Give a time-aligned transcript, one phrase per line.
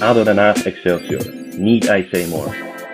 [0.00, 1.20] ADO Den Excelsior.
[1.56, 2.50] Niet IC Moore.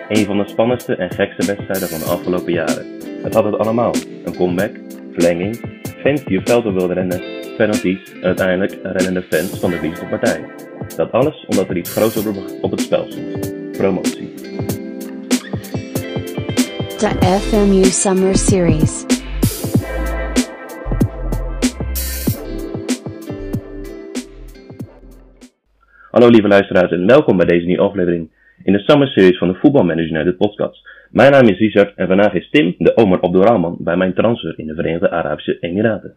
[0.09, 2.85] Een van de spannendste en gekste wedstrijden van de afgelopen jaren.
[3.23, 3.93] Het had het allemaal.
[4.25, 4.71] Een comeback,
[5.11, 5.61] verlenging,
[6.01, 7.21] fans die op velden wilden rennen,
[7.57, 10.45] penalties en uiteindelijk rennende fans van de verliezende partij.
[10.95, 12.17] Dat alles omdat er iets groots
[12.61, 13.71] op- het spel stond.
[13.71, 14.33] Promotie.
[16.97, 19.14] The FMU Summer Series.
[26.15, 28.29] Hallo lieve luisteraars en welkom bij deze nieuwe aflevering
[28.63, 30.87] in de Summer Series van de Voetbalmanager de podcast.
[31.09, 34.67] Mijn naam is Richard en vandaag is Tim, de Omar Abdurrahman, bij mijn transfer in
[34.67, 36.15] de Verenigde Arabische Emiraten.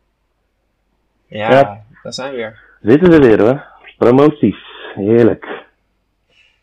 [1.26, 1.82] Ja, Ja.
[2.02, 2.60] daar zijn we weer.
[2.82, 3.64] Zitten we weer hoor.
[3.96, 4.56] Promoties.
[4.94, 5.46] Heerlijk.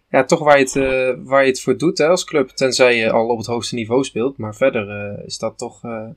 [0.09, 2.49] Ja, toch waar je het, eh, waar je het voor doet hè, als club.
[2.49, 4.37] Tenzij je al op het hoogste niveau speelt.
[4.37, 5.83] Maar verder eh, is dat toch...
[5.83, 6.07] eh,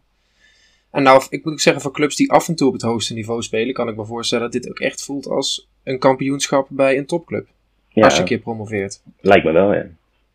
[0.90, 3.14] En nou, ik moet ook zeggen, voor clubs die af en toe op het hoogste
[3.14, 3.74] niveau spelen...
[3.74, 7.46] kan ik me voorstellen dat dit ook echt voelt als een kampioenschap bij een topclub.
[7.88, 9.02] Ja, Als je een keer promoveert.
[9.20, 9.86] lijkt me wel ja.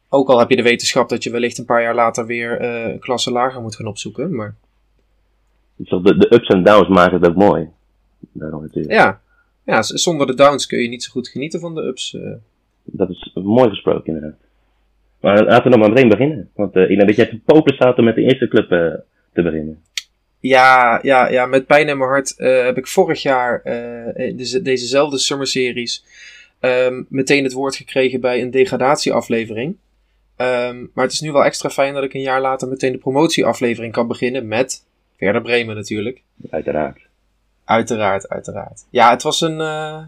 [0.10, 3.00] Ook al heb je de wetenschap dat je wellicht een paar jaar later weer een
[3.00, 4.36] klasse lager moet gaan opzoeken.
[4.36, 4.56] Maar
[5.76, 7.68] de, de ups en downs maken het ook mooi.
[8.32, 8.94] Daarom natuurlijk.
[8.94, 9.22] ja,
[9.66, 12.14] ja zonder de downs kun je niet zo goed genieten van de ups.
[12.14, 12.32] eh.
[12.84, 14.40] Dat is mooi gesproken inderdaad.
[15.20, 16.50] Maar laten we dan maar meteen beginnen.
[16.56, 18.94] Want eh, ik denk dat jij te popelen staat om met de eerste club eh,
[19.34, 19.82] te beginnen.
[20.44, 24.38] Ja, ja, ja, met pijn in mijn hart eh, heb ik vorig jaar eh, in
[24.38, 26.06] deze, dezezelfde Summer Series
[26.60, 29.78] ehm, meteen het woord gekregen bij een degradatieaflevering.
[30.36, 32.98] Ehm, maar het is nu wel extra fijn dat ik een jaar later meteen de
[32.98, 34.86] promotieaflevering kan beginnen met
[35.18, 36.22] Werder Bremen natuurlijk.
[36.50, 37.00] Uiteraard.
[37.66, 38.86] Uiteraard, uiteraard.
[38.90, 40.04] Ja, het was een, eh,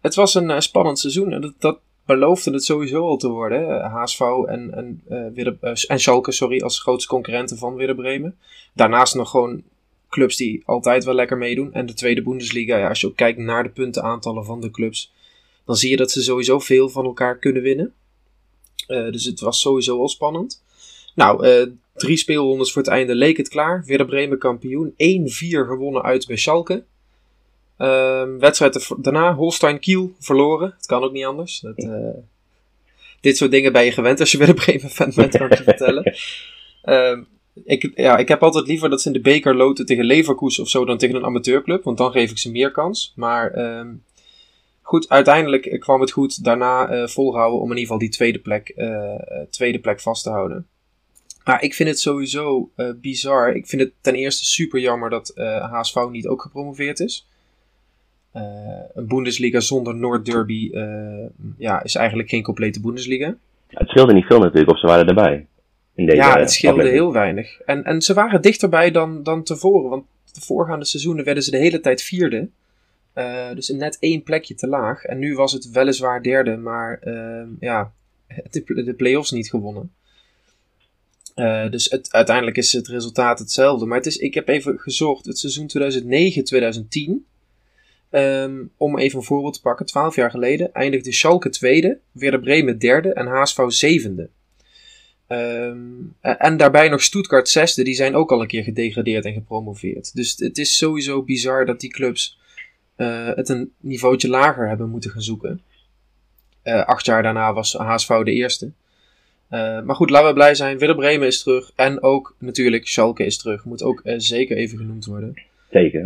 [0.00, 1.32] het was een spannend seizoen.
[1.32, 3.80] En dat, dat beloofde het sowieso al te worden.
[3.80, 8.38] HSV en, en, eh, en Schalke sorry, als grootste concurrenten van Werder Bremen.
[8.74, 9.62] Daarnaast nog gewoon
[10.08, 11.72] clubs die altijd wel lekker meedoen.
[11.72, 15.12] En de tweede Bundesliga, ja, als je ook kijkt naar de puntenaantallen van de clubs,
[15.64, 17.94] dan zie je dat ze sowieso veel van elkaar kunnen winnen.
[18.86, 20.62] Eh, dus het was sowieso al spannend.
[21.14, 23.84] Nou, drie speelrondes voor het einde leek het klaar.
[23.86, 24.94] Werder Bremen kampioen.
[24.96, 26.84] 1-4 gewonnen uit bij Schalke.
[27.78, 30.74] Ehm, wedstrijd daarna Holstein Kiel verloren.
[30.76, 31.60] Het kan ook niet anders.
[31.60, 32.18] Dat, eh,
[33.20, 35.62] dit soort dingen ben je gewend als je Werder Bremen fan bent, kan ik je
[35.62, 36.12] vertellen.
[36.82, 37.22] Ehm,
[37.64, 40.68] ik, ja, ik heb altijd liever dat ze in de beker loten tegen Leverkusen of
[40.68, 41.84] zo dan tegen een amateurclub.
[41.84, 43.12] Want dan geef ik ze meer kans.
[43.16, 43.94] Maar ehm,
[44.82, 46.44] goed, uiteindelijk eh, kwam het goed.
[46.44, 48.74] Daarna eh, volhouden om in ieder geval die tweede plek,
[49.50, 50.66] tweede plek vast te houden.
[51.44, 53.54] Maar ik vind het sowieso bizar.
[53.54, 55.32] Ik vind het ten eerste super jammer dat
[55.70, 57.26] HSV niet ook gepromoveerd is.
[58.38, 61.26] Eh, een Bundesliga zonder Noord Derby eh,
[61.58, 63.26] ja, is eigenlijk geen complete Bundesliga.
[63.68, 65.46] Ja, het scheelde niet veel natuurlijk, of ze waren erbij.
[65.94, 67.04] In deze, ja, het scheelde aflevering.
[67.04, 67.60] heel weinig.
[67.60, 69.90] En, en ze waren dichterbij dan, dan tevoren.
[69.90, 72.48] Want de voorgaande seizoenen werden ze de hele tijd vierde.
[73.12, 75.04] Eh, dus net één plekje te laag.
[75.04, 77.92] En nu was het weliswaar derde, maar ehm, ja,
[78.50, 79.92] de, de play-offs niet gewonnen.
[81.70, 83.86] Dus het, uiteindelijk is het resultaat hetzelfde.
[83.86, 85.70] Maar het is, ik heb even gezocht, het seizoen
[87.20, 87.26] 2009-2010.
[88.10, 92.78] Ehm, om even een voorbeeld te pakken, 12 jaar geleden eindigde Schalke tweede, Werder Bremen
[92.78, 94.28] derde en HSV zevende.
[95.26, 95.78] Ehm,
[96.20, 100.14] en- daarbij nog Stuttgart zesde, die zijn ook al een keer gedegradeerd en gepromoveerd.
[100.14, 102.38] Dus het is sowieso bizar dat die clubs
[102.96, 105.62] eh, het een niveautje lager hebben moeten gaan zoeken.
[106.62, 108.70] Eh, acht jaar daarna was HSV de eerste.
[109.48, 110.78] Eh, maar goed, laten we blij zijn.
[110.78, 111.72] Werder Bremen is terug.
[111.76, 113.64] En ook natuurlijk Schalke is terug.
[113.64, 115.42] Moet ook zeker even genoemd worden.
[115.70, 116.02] Zeker.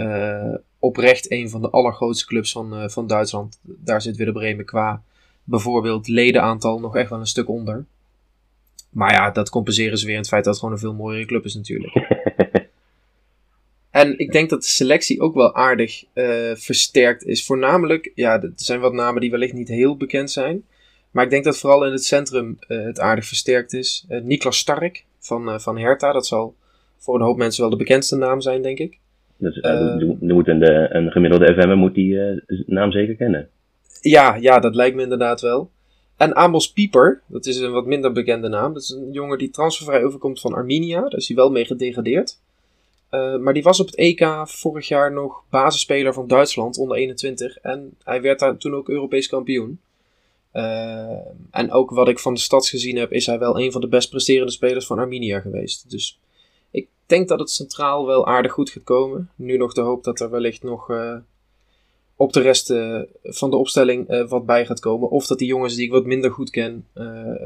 [0.82, 3.58] Oprecht een van de allergrootste clubs van, eh, van Duitsland.
[3.62, 5.02] Daar zit Werder Bremen qua
[5.44, 7.84] bijvoorbeeld ledenaantal nog echt wel een stuk onder.
[8.90, 11.26] Maar ja, dat compenseren ze weer in het feit dat het gewoon een veel mooiere
[11.26, 11.94] club is natuurlijk.
[13.90, 17.44] En ik denk dat de selectie ook wel aardig eh, versterkt is.
[17.44, 20.64] Voornamelijk, ja, er zijn wat namen die wellicht niet heel bekend zijn.
[21.10, 24.06] Maar ik denk dat vooral in het centrum eh, het aardig versterkt is.
[24.08, 26.54] Niklas Stark van, van Hertha, dat zal
[26.98, 28.98] voor een hoop mensen wel de bekendste naam zijn, denk ik.
[29.42, 33.48] Dus eh, eh, moet een, de, een gemiddelde FM'er moet die eh, naam zeker kennen.
[34.00, 35.70] Ja, ja, dat lijkt me inderdaad wel.
[36.16, 38.72] En Amos Pieper, dat is een wat minder bekende naam.
[38.72, 41.00] Dat is een jongen die transfervrij overkomt van Arminia.
[41.00, 42.38] Daar is hij wel mee gedegradeerd.
[43.40, 47.56] Maar die was op het EK vorig jaar nog basisspeler van Duitsland onder 21.
[47.56, 49.80] En hij werd daar toen ook Europees kampioen.
[51.50, 53.88] En ook wat ik van de stads gezien heb, is hij wel een van de
[53.88, 55.90] best presterende spelers van Arminia geweest.
[55.90, 56.18] Dus
[56.72, 59.30] ik denk dat het centraal wel aardig goed gaat komen.
[59.36, 61.16] Nu nog de hoop dat er wellicht nog eh,
[62.16, 65.10] op de rest eh, van de opstelling eh, wat bij gaat komen.
[65.10, 66.86] Of dat die jongens die ik wat minder goed ken,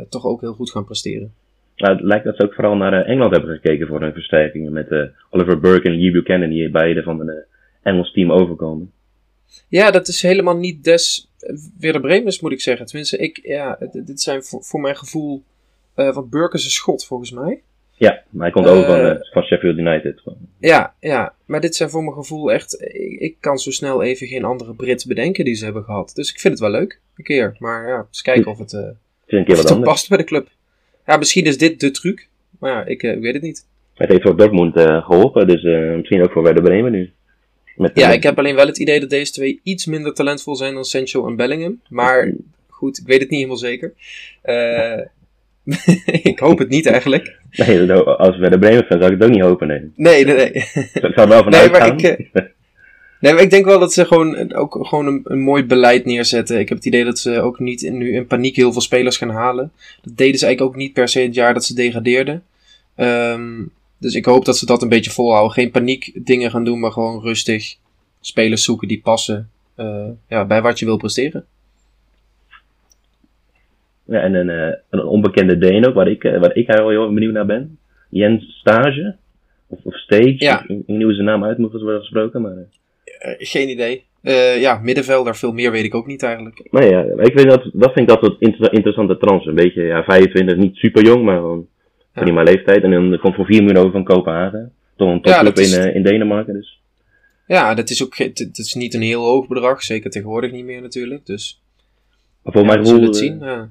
[0.08, 1.34] toch ook heel goed gaan presteren.
[1.76, 4.73] Nou, het lijkt dat ze ook vooral naar Engeland hebben gekeken voor hun versterkingen.
[4.73, 7.44] Met Oliver Burke en Lee Buchanan, die beide van een
[7.82, 8.93] Engels team overkomen.
[9.69, 11.31] Ja, dat is helemaal niet des
[11.78, 12.87] Werder Bremens, moet ik zeggen.
[12.87, 15.43] Tenminste, ik, ja, dit zijn voor, voor mijn gevoel...
[15.94, 17.62] want Burke is een schot, volgens mij.
[17.99, 20.23] Ja, maar hij komt Eh, over van, eh, van Sheffield United.
[20.61, 22.83] Ja, ja, maar dit zijn voor mijn gevoel echt...
[22.83, 26.13] Ik, ik kan zo snel even geen andere Brit bedenken die ze hebben gehad.
[26.15, 27.57] Dus ik vind het wel leuk, een keer.
[27.59, 28.95] Maar ja, eens kijken of het, eh, Het
[29.27, 30.49] is een keer of het past bij de club.
[31.07, 32.29] Ja, misschien is dit de truc.
[32.59, 33.67] Maar ja, ik, eh, ik weet het niet.
[33.95, 37.11] Het heeft voor Dortmund eh, geholpen, dus eh, misschien ook voor Werder Bremen nu.
[37.77, 40.57] Met, Ja, eh, ik heb alleen wel het idee dat deze twee iets minder talentvol
[40.57, 41.81] zijn dan Sancho en Bellingham.
[41.89, 42.33] Maar
[42.69, 43.93] goed, ik weet het niet helemaal zeker.
[44.43, 45.01] Eh,
[46.33, 47.37] ik hoop het niet eigenlijk.
[47.67, 49.93] Nee, als Werder Bremen fan zou ik het ook niet hopen, nee.
[49.97, 50.53] Nee, nee, nee.
[51.06, 52.43] Ik zou wel van Nee, maar ik, eh,
[53.20, 56.58] Nee, maar ik denk wel dat ze gewoon, ook gewoon een, een mooi beleid neerzetten.
[56.58, 59.17] Ik heb het idee dat ze ook niet in, nu in paniek heel veel spelers
[59.17, 59.73] gaan halen.
[60.03, 62.43] Dat deden ze eigenlijk ook niet per se het jaar dat ze degradeerden.
[62.94, 63.62] Ehm,
[63.99, 65.52] dus ik hoop dat ze dat een beetje volhouden.
[65.52, 67.76] Geen paniek dingen gaan doen, maar gewoon rustig
[68.20, 71.44] spelers zoeken die passen eh, ja, bij wat je wil presteren.
[74.06, 77.12] Ja, en een, eh, een onbekende Deen ook, waar ik, eh, waar ik heel, heel
[77.14, 77.79] benieuwd naar ben.
[78.11, 79.17] Jens Stage.
[79.67, 80.35] Of, of Stage.
[80.38, 80.62] Ja.
[80.62, 82.53] Ik, ik niet hoe zijn naam uit moet worden gesproken, maar...
[83.05, 84.05] eh, geen idee.
[84.61, 86.67] Ja, middenvelder, veel meer weet ik ook niet eigenlijk.
[86.70, 89.47] Maar ja, ik weet dat, dat vind ik altijd inter- interessante trans.
[89.47, 91.67] Een beetje, ja, 25, niet super jong, maar gewoon
[92.14, 92.23] Ja.
[92.23, 92.82] prima leeftijd.
[92.82, 94.73] En dan komt voor 4 miljoen over van Kopenhagen.
[94.97, 96.81] Toch een topclub dat is- in, in Denemarken, dus.
[97.47, 99.82] Ja, dat is ook het is niet een heel hoog bedrag.
[99.82, 101.26] Zeker tegenwoordig niet meer natuurlijk.
[101.26, 101.62] Dus
[102.43, 103.38] Maar voor ja, gevoel, het zien.
[103.41, 103.70] Ja.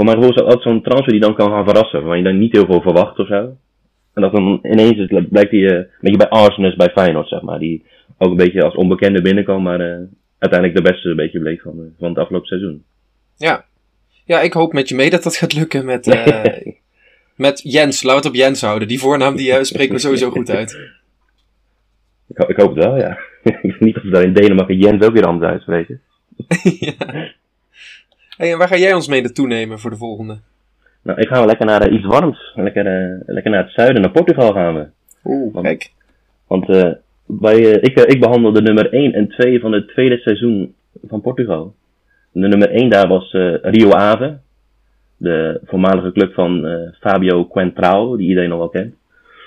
[0.00, 2.04] Voor mijn gevoel is dat altijd zo'n transfer die dan kan gaan verrassen.
[2.04, 3.56] Waar je dan niet heel veel verwacht of zo.
[4.14, 7.42] En dat dan ineens is, blijkt die, eh, een beetje bij Arsenal, bij Feyenoord, zeg
[7.42, 7.58] maar.
[7.58, 7.84] Die
[8.18, 9.98] ook een beetje als onbekende binnenkwam, maar eh,
[10.38, 12.84] uiteindelijk de beste een beetje bleek van, eh, van het afgelopen seizoen.
[13.36, 13.64] Ja.
[14.24, 16.06] ja, ik hoop met je mee dat dat gaat lukken met,
[17.36, 18.02] met Jens.
[18.02, 18.88] Laten we het op Jens houden.
[18.88, 20.78] Die voornaam die spreken we sowieso goed uit.
[22.28, 23.18] Ik, ho- ik hoop het wel, ja.
[23.42, 26.00] ik weet niet of ze daar in Denemarken Jens ook weer anders uitspreken.
[26.80, 26.94] ja.
[28.40, 30.38] Hey, en waar ga jij ons mee naartoe nemen voor de volgende?
[31.02, 32.52] Nou, ik ga wel lekker naar eh, iets warms.
[32.54, 34.86] Lekker, eh, lekker naar het zuiden, naar Portugal gaan we.
[35.24, 35.92] Oeh, Want- kijk.
[36.46, 36.90] Want eh,
[37.26, 40.74] bij, ik, ik behandel de nummer 1 en 2 van het tweede seizoen
[41.06, 41.74] van Portugal.
[42.32, 43.32] De nummer 1 daar was
[43.62, 44.38] Rio Ave.
[45.16, 46.66] De voormalige club van
[47.00, 48.94] Fabio Quentrao, die iedereen al wel kent.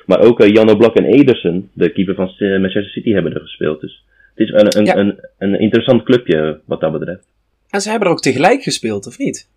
[0.05, 3.81] Maar ook Jan Oblak en Ederson, de keeper van Manchester City, hebben er gespeeld.
[3.81, 4.03] Dus
[4.35, 4.95] het is een, een, Ja.
[4.95, 7.27] een, een interessant clubje wat dat betreft.
[7.73, 9.49] En ze hebben er ook tegelijk gespeeld, of niet?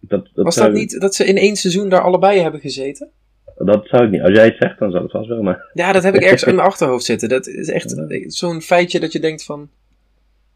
[0.00, 3.08] Dat, dat, Was zou, dat niet dat ze in één seizoen daar allebei hebben gezeten?
[3.58, 4.20] dat zou ik niet.
[4.20, 5.42] Als jij het zegt, dan zou het vast wel.
[5.42, 7.28] Maar Ja, dat heb ik ergens in mijn achterhoofd zitten.
[7.28, 9.68] Dat is echt zo'n feitje dat je denkt van...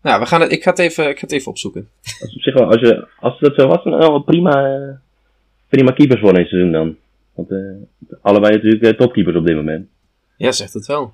[0.02, 1.88] Nou, we gaan het, ik, ga het even, ik ga het even opzoeken.
[2.20, 4.94] als, op zich wel, als, je, als dat zo was, dan wel prima, eh,
[5.68, 6.96] prima keepers voor een seizoen dan.
[7.34, 9.88] Want eh, allebei natuurlijk eh, topkeepers op dit moment.
[10.36, 11.12] Ja, zegt het wel.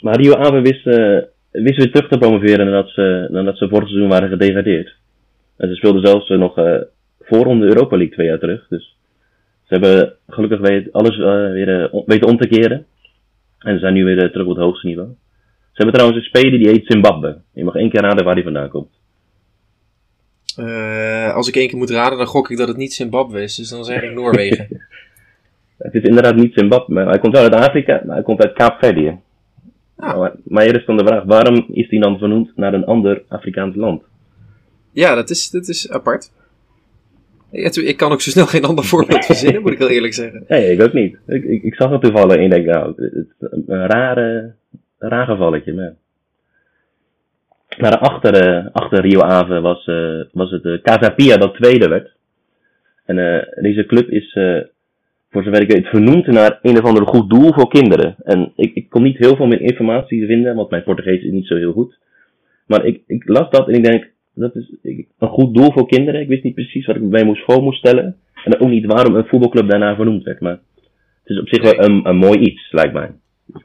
[0.00, 1.18] Maar Rio Ave wist, eh,
[1.62, 4.94] wist weer terug te promoveren nadat ze, nadat ze vorig seizoen waren gedegradeerd.
[5.56, 6.80] En ze speelden zelfs eh, nog eh
[7.20, 8.66] voor de Europa League twee jaar terug.
[8.68, 8.96] Dus
[9.64, 12.86] ze hebben gelukkig weet, alles eh, weer weten om te keren.
[13.58, 15.08] En ze zijn nu weer terug op het hoogste niveau.
[15.58, 17.38] Ze hebben trouwens een speler die heet Zimbabwe.
[17.52, 18.94] Je mag één keer raden waar hij vandaan komt.
[21.34, 23.54] Als ik één keer moet raden, dan gok ik dat het niet Zimbabwe is.
[23.54, 24.68] Dus dan zeg ik Noorwegen.
[25.78, 28.52] Het is inderdaad niet Zimbabwe, maar hij komt wel uit Afrika, maar hij komt uit
[28.52, 29.18] Kaapverdië.
[29.96, 33.74] Maar, hier is dan de vraag, waarom is hij dan vernoemd naar een ander Afrikaans
[33.74, 34.02] land?
[34.92, 36.30] ja, dat is, dat is apart.
[37.50, 40.44] Ik kan ook zo snel geen ander voorbeeld verzinnen, moet ik wel eerlijk zeggen.
[40.48, 41.16] Nee, ik ook niet.
[41.26, 44.54] Ik, ik, ik zag het toevallig en ik denk, nou, het is een rare,
[44.98, 45.72] raar gevalletje.
[45.74, 45.94] Maar,
[47.78, 52.16] maar achter, eh, achter Rio Ave was, eh, was het uh, Casapia dat tweede werd.
[53.06, 54.60] En eh, deze club is, eh,
[55.30, 58.16] voor zover ik weet, vernoemd naar een of ander goed doel voor kinderen.
[58.22, 61.46] En ik, ik kon niet heel veel meer informatie vinden, want mijn Portugees is niet
[61.46, 61.98] zo heel goed.
[62.66, 66.20] Maar ik, ik las dat en ik denk, dat is een goed doel voor kinderen.
[66.20, 68.16] Ik wist niet precies wat ik bij moest voor moest stellen.
[68.44, 70.40] En ook niet waarom een voetbalclub daarna vernoemd werd.
[70.40, 70.60] Maar
[71.22, 73.12] het is op zich wel een, een mooi iets, lijkt mij.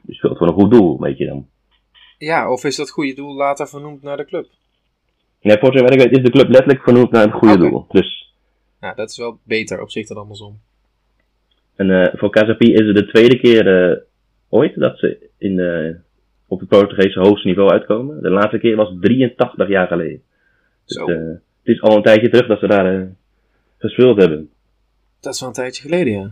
[0.06, 1.46] Je speelt voor een goed doel, weet je dan.
[2.18, 4.46] Ja, of is dat goede doel later vernoemd naar de club?
[5.40, 7.84] Nee, voor zover ik weet is de club letterlijk vernoemd naar het goede doel.
[7.88, 8.34] Dus
[8.80, 10.60] Ja, dat is wel beter op zich dan andersom.
[11.82, 13.96] En, eh, voor Casapi is het de tweede keer eh,
[14.48, 15.94] ooit dat ze in, eh,
[16.46, 18.22] op het Portugese hoogste niveau uitkomen.
[18.22, 20.22] De laatste keer was 83 jaar geleden.
[20.86, 23.08] Dus, het is al een tijdje terug dat ze daar
[23.78, 24.50] gespeeld hebben.
[25.20, 26.30] dat is wel een tijdje geleden, ja.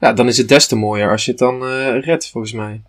[0.00, 1.64] Ja, dan is het des te mooier als je het dan
[2.00, 2.82] redt, volgens mij.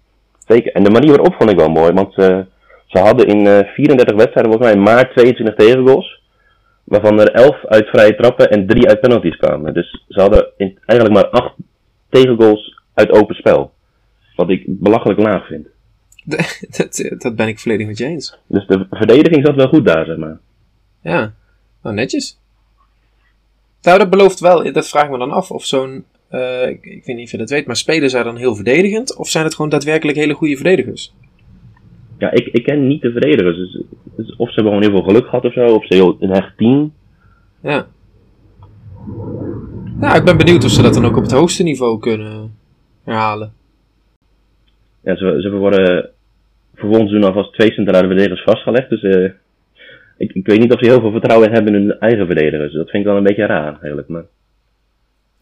[0.48, 0.72] Zeker.
[0.72, 2.46] En de manier waarop vond ik wel mooi, want ze,
[2.88, 6.22] ze hadden in eh, 34 wedstrijden volgens mij maar 22 tegengoals.
[6.84, 9.74] Waarvan er elf uit vrije trappen en drie uit penalties kwamen.
[9.74, 11.56] Dus ze hadden in, eigenlijk maar acht
[12.10, 13.74] tegengoals uit open spel.
[14.36, 15.68] Wat ik belachelijk laag vind.
[16.78, 18.38] dat, dat ben ik volledig met je eens.
[18.48, 20.40] Dus de verdediging zat wel goed daar, zeg maar.
[21.02, 21.34] Ja,
[21.82, 22.40] nou netjes.
[23.82, 27.06] Nou, dat belooft wel, dat vraag ik me dan af, of zo'n, eh, ik, ik
[27.06, 29.16] weet niet of je dat weet, maar spelen zij dan heel verdedigend?
[29.18, 31.14] Of zijn het gewoon daadwerkelijk hele goede verdedigers?
[32.18, 33.58] Ja, ik, ik ken niet de verdedigers.
[33.58, 33.82] Dus,
[34.16, 36.32] dus of ze hebben gewoon heel veel geluk gehad of zo, of ze heel een
[36.32, 36.94] echt team.
[37.62, 37.88] Ja.
[40.00, 42.56] Nou, ik ben benieuwd of ze dat dan ook op het hoogste niveau kunnen
[43.04, 43.54] herhalen.
[45.04, 46.10] Ja, ze, ze worden
[46.76, 48.90] voor volgend seizoen alvast twee centrale verdedigers vastgelegd.
[48.90, 49.32] Dus eh,
[50.18, 52.74] ik, ik weet niet of ze heel veel vertrouwen hebben in hun eigen verdedigers.
[52.74, 54.08] Dat vind ik wel een beetje raar eigenlijk.
[54.08, 54.24] Maar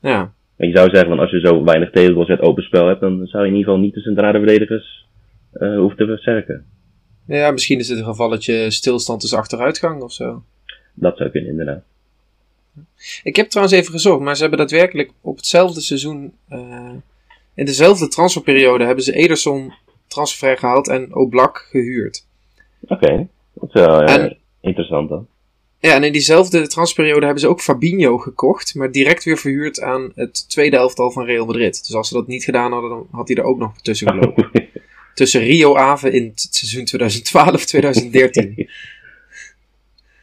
[0.01, 0.32] Ja.
[0.58, 3.28] en je zou zeggen, van als je zo weinig tegengoals uit open spel hebt, dan
[3.28, 5.08] zou je in ieder geval niet de centrale verdedigers
[5.53, 6.65] eh hoeven te versterken.
[7.25, 10.43] Ja, misschien is het een gevalletje stilstand is achteruitgang of zo.
[10.93, 11.84] Dat zou kunnen, inderdaad.
[13.24, 16.89] Ik heb trouwens even gezocht, maar ze hebben daadwerkelijk op hetzelfde seizoen, eh,
[17.53, 19.74] in dezelfde transferperiode, hebben ze Ederson
[20.08, 22.25] transfervrij gehaald en Oblak gehuurd.
[22.88, 25.27] Oké, dat is wel eh, En- interessant dan.
[25.79, 30.12] Ja, en in diezelfde transferperiode hebben ze ook Fabinho gekocht, maar direct weer verhuurd aan
[30.15, 31.86] het tweede elftal van Real Madrid.
[31.86, 34.61] Dus als ze dat niet gedaan hadden, dan had hij er ook nog tussen gelopen.
[35.13, 36.88] Tussen Rio Ave in het seizoen
[38.51, 38.53] 2012-2013.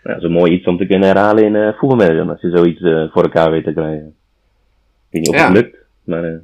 [0.02, 2.50] Ja, dat is een mooi iets om te kunnen herhalen in uh, voetbalmanager, als je
[2.50, 4.06] zoiets eh, voor elkaar weet te krijgen.
[4.06, 4.12] Ik
[5.10, 5.44] weet niet of Ja.
[5.44, 6.36] het lukt, maar eh,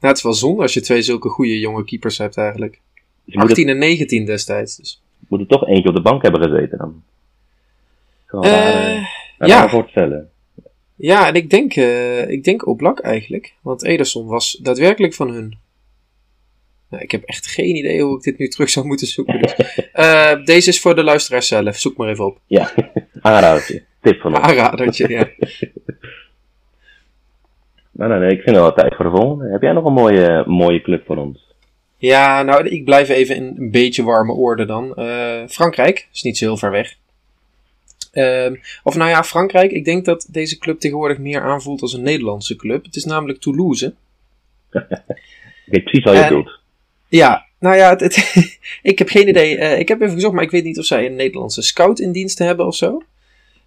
[0.00, 2.80] het is wel zonde als je twee zulke goede jonge keepers hebt eigenlijk.
[3.24, 4.76] moet, 18 en 19 destijds.
[4.76, 5.02] Dus.
[5.20, 7.02] het, moet er toch eentje op de bank hebben gezeten dan.
[8.42, 8.50] Eh,
[9.38, 9.68] raar ja.
[9.68, 10.30] voorstellen.
[10.96, 13.54] Ja, en ik denk, eh ik denk Oblak eigenlijk.
[13.60, 15.58] Want Ederson was daadwerkelijk van hun.
[16.92, 19.42] Nou, ik heb echt geen idee hoe ik dit nu terug zou moeten zoeken.
[19.42, 19.54] Dus.
[19.92, 21.76] Eh, deze is voor de luisteraars zelf.
[21.76, 22.38] Zoek maar even op.
[22.46, 22.72] Ja,
[23.20, 23.82] aanradertje.
[24.00, 24.44] Tip van ons.
[24.44, 25.28] Aanradertje, ja.
[27.90, 29.52] Maar nou, nee, ik vind het wel tijd voor de volgende.
[29.52, 31.54] Heb jij nog een mooie, mooie club voor ons?
[31.96, 34.94] Ja, nou, ik blijf even in een beetje warme orde dan.
[34.94, 36.96] Eh, Frankrijk is niet zo heel ver weg.
[38.12, 39.70] Ehm, of nou ja, Frankrijk.
[39.70, 42.84] Ik denk dat deze club tegenwoordig meer aanvoelt als een Nederlandse club.
[42.84, 43.94] Het is namelijk Toulouse.
[44.70, 44.82] Ik
[45.66, 46.60] weet precies wat je bedoelt.
[47.12, 48.58] Ja, nou ja, het, het-
[48.92, 49.56] ik heb geen idee.
[49.56, 52.12] Eh, ik heb even gezocht, maar ik weet niet of zij een Nederlandse scout in
[52.12, 53.02] dienst hebben of zo.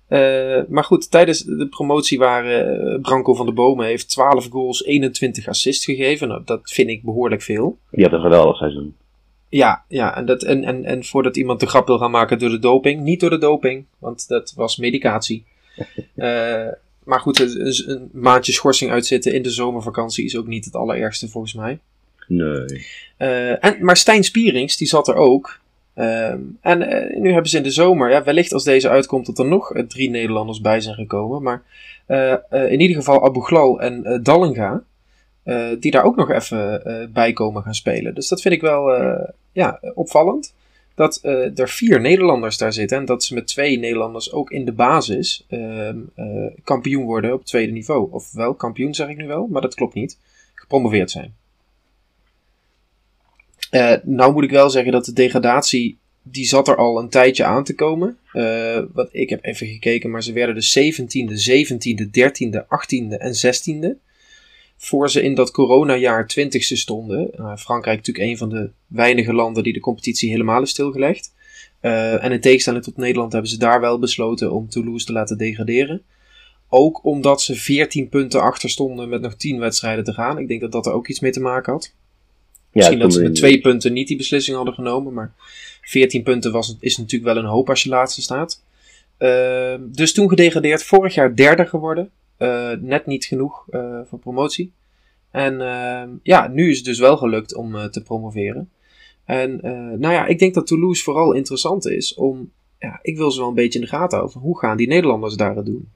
[0.07, 4.83] Eh, maar goed, tijdens de promotie waren eh, Branko van de Bomen heeft 12 goals,
[4.83, 6.27] 21 assists gegeven.
[6.27, 7.77] Nou, dat vind ik behoorlijk veel.
[7.91, 8.95] Die had een geweldig seizoen.
[9.49, 12.49] Ja, ja en, dat, en, en, en voordat iemand de grap wil gaan maken door
[12.49, 15.43] de doping, niet door de doping, want dat was medicatie.
[16.15, 16.67] Eh,
[17.03, 21.27] maar goed, een, een maandje schorsing uitzitten in de zomervakantie is ook niet het allerergste
[21.29, 21.79] volgens mij.
[22.27, 22.85] Nee.
[23.17, 25.59] Eh, en, maar Stijn Spierings, die zat er ook.
[25.93, 29.39] Ehm, en eh, nu hebben ze in de zomer, ja, wellicht als deze uitkomt, dat
[29.39, 31.43] er nog eh, drie Nederlanders bij zijn gekomen.
[31.43, 31.63] Maar
[32.51, 34.83] in ieder geval Abu Ghlal en Dallinga,
[35.79, 36.81] die daar ook nog even
[37.13, 38.15] bij komen gaan spelen.
[38.15, 38.91] Dus dat vind ik wel
[39.51, 40.53] ja, opvallend.
[40.95, 41.19] Dat
[41.55, 45.45] er vier Nederlanders daar zitten en dat ze met twee Nederlanders ook in de basis
[45.47, 48.11] ehm, eh, kampioen worden op tweede niveau.
[48.11, 50.17] Of wel, kampioen zeg ik nu wel, maar dat klopt niet.
[50.53, 51.33] Gepromoveerd zijn.
[53.75, 57.43] Eh, nou moet ik wel zeggen dat de degradatie, die zat er al een tijdje
[57.43, 58.17] aan te komen.
[58.31, 63.33] Eh, wat, ik heb even gekeken, maar ze werden de 17e, 17e, 13e, 18e en
[63.33, 63.99] 16e.
[64.77, 67.29] Voor ze in dat coronajaar 20ste stonden.
[67.37, 71.33] Nou, Frankrijk natuurlijk een van de weinige landen die de competitie helemaal is stilgelegd.
[71.79, 76.01] En in tegenstelling tot Nederland hebben ze daar wel besloten om Toulouse te laten degraderen.
[76.69, 80.39] Ook omdat ze 14 punten achter stonden met nog 10 wedstrijden te gaan.
[80.39, 81.93] Ik denk dat dat er ook iets mee te maken had.
[82.75, 85.13] Ja, Misschien dat ze met twee punten niet die beslissing hadden genomen.
[85.13, 85.33] Maar
[85.81, 88.63] 14 punten was, is natuurlijk wel een hoop als je laatste staat.
[89.17, 90.83] Ehm, dus toen gedegradeerd.
[90.83, 92.09] Vorig jaar derde geworden.
[92.37, 94.71] Eh, net niet genoeg eh, voor promotie.
[95.31, 98.69] En ehm, ja, nu is het dus wel gelukt om eh, te promoveren.
[99.25, 99.59] En
[99.99, 102.51] nou ja, ik denk dat Toulouse vooral interessant is om...
[102.79, 104.41] Ja, ik wil ze wel een beetje in de gaten houden.
[104.41, 105.89] Hoe gaan die Nederlanders daar het doen?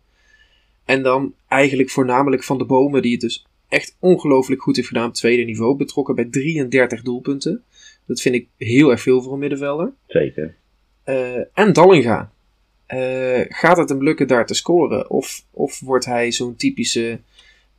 [0.85, 5.07] En dan eigenlijk voornamelijk Van de Bomen, die het dus echt ongelooflijk goed heeft gedaan
[5.07, 5.75] op tweede niveau.
[5.77, 7.63] Betrokken bij 33 doelpunten.
[8.05, 9.93] Dat vind ik heel erg veel voor een middenvelder.
[10.07, 10.55] Zeker.
[11.03, 12.31] Eh, en Dallinga.
[12.85, 15.09] Eh, gaat het hem lukken daar te scoren?
[15.09, 17.19] Of, of wordt hij zo'n typische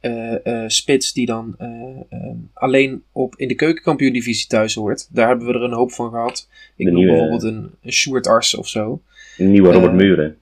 [0.01, 1.69] eh, spits die dan eh,
[2.09, 2.21] eh,
[2.53, 5.09] alleen op, in de keukenkampioen-divisie thuis hoort?
[5.15, 6.49] Daar hebben we er een hoop van gehad.
[6.77, 9.01] Ik De noem nieuwe- bijvoorbeeld een, een Sjoerd Ars of zo.
[9.37, 10.37] Een nieuwe Robert Muren.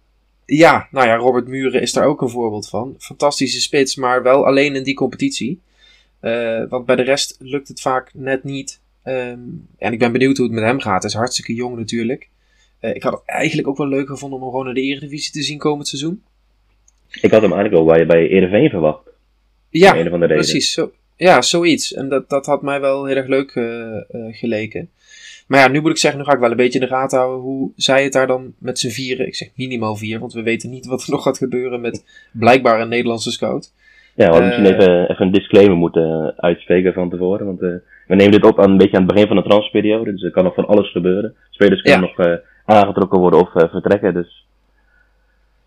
[0.50, 2.95] Ja, nou ja, Robert Muren is daar ook een voorbeeld van.
[2.99, 5.61] Fantastische spits, maar wel alleen in die competitie.
[6.21, 8.81] Eh, want bij de rest lukt het vaak net niet.
[9.02, 9.38] Ehm,
[9.78, 11.02] en ik ben benieuwd hoe het met hem gaat.
[11.02, 12.28] Hij is hartstikke jong natuurlijk.
[12.81, 15.33] Eh, ik had het eigenlijk ook wel leuk gevonden om hem gewoon naar de Eredivisie
[15.33, 16.23] te zien komend seizoen.
[17.21, 19.02] Ik had hem eigenlijk wel bij, bij Ereveen verwacht.
[19.71, 20.73] Ja, precies.
[20.73, 21.95] Zo, ja, zoiets.
[21.95, 24.00] En dat, dat had mij wel heel erg leuk eh,
[24.31, 24.90] geleken.
[25.49, 27.19] Maar ja, nu moet ik zeggen, nu ga ik wel een beetje in de gaten
[27.19, 29.26] houden hoe zij het daar dan met z'n vieren.
[29.26, 32.81] Ik zeg minimaal vier, want we weten niet wat er nog gaat gebeuren met blijkbaar
[32.81, 33.73] een Nederlandse scout.
[34.14, 37.47] Ja, we hadden Eh, misschien even, even een disclaimer moeten uitspreken van tevoren.
[37.47, 37.69] Want eh,
[38.07, 40.12] we nemen dit op aan, een beetje aan het begin van de transferperiode.
[40.12, 41.35] Dus er kan nog van alles gebeuren.
[41.50, 42.07] Spelers kunnen Ja.
[42.17, 44.14] nog eh, aangetrokken worden of eh, vertrekken.
[44.14, 44.47] Dus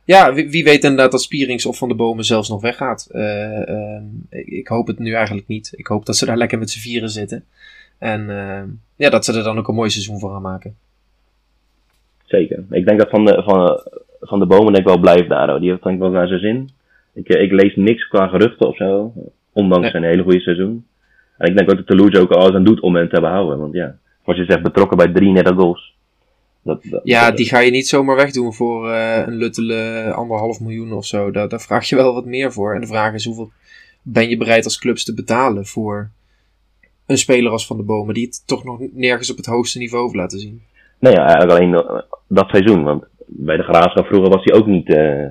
[0.03, 3.07] Ja, wie, wie weet inderdaad dat Spierings of Van de Bomen zelfs nog weggaat.
[3.11, 5.73] Eh, ehm, ik, ik hoop het nu eigenlijk niet.
[5.75, 7.45] Ik hoop dat ze daar lekker met z'n vieren zitten.
[8.01, 10.75] En ehm, ja, dat ze er dan ook een mooi seizoen voor gaan maken.
[12.25, 12.63] zeker.
[12.69, 13.81] Ik denk dat Van de, van,
[14.21, 15.49] van de Bomen denk ik wel blijft daar.
[15.49, 15.59] hoor.
[15.59, 16.69] Die heeft denk ik wel naar zijn zin.
[17.13, 19.13] Ik, eh, ik lees niks qua geruchten of zo.
[19.53, 19.91] Ondanks Nee.
[19.91, 20.85] zijn hele goede seizoen.
[21.37, 23.59] En ik denk ook dat Toulouse ook alles aan doet om hem te behouden.
[23.59, 25.93] Want ja, zoals je zegt, betrokken bij 33 goals.
[26.61, 30.59] Dat, dat- Ja, dat- die ga je niet zomaar wegdoen voor eh, een luttele anderhalf
[30.59, 31.31] miljoen of zo.
[31.31, 32.73] Daar, daar vraag je wel wat meer voor.
[32.75, 33.51] En de vraag is hoeveel
[34.01, 36.09] ben je bereid als clubs te betalen voor
[37.11, 38.13] een speler als Van de Bomen.
[38.13, 40.61] Die het toch nog nergens op het hoogste niveau heeft laten zien.
[40.99, 42.83] Nee, ja, eigenlijk alleen dat seizoen.
[42.83, 45.25] Want bij de Graafschap vroeger was hij ook niet, eh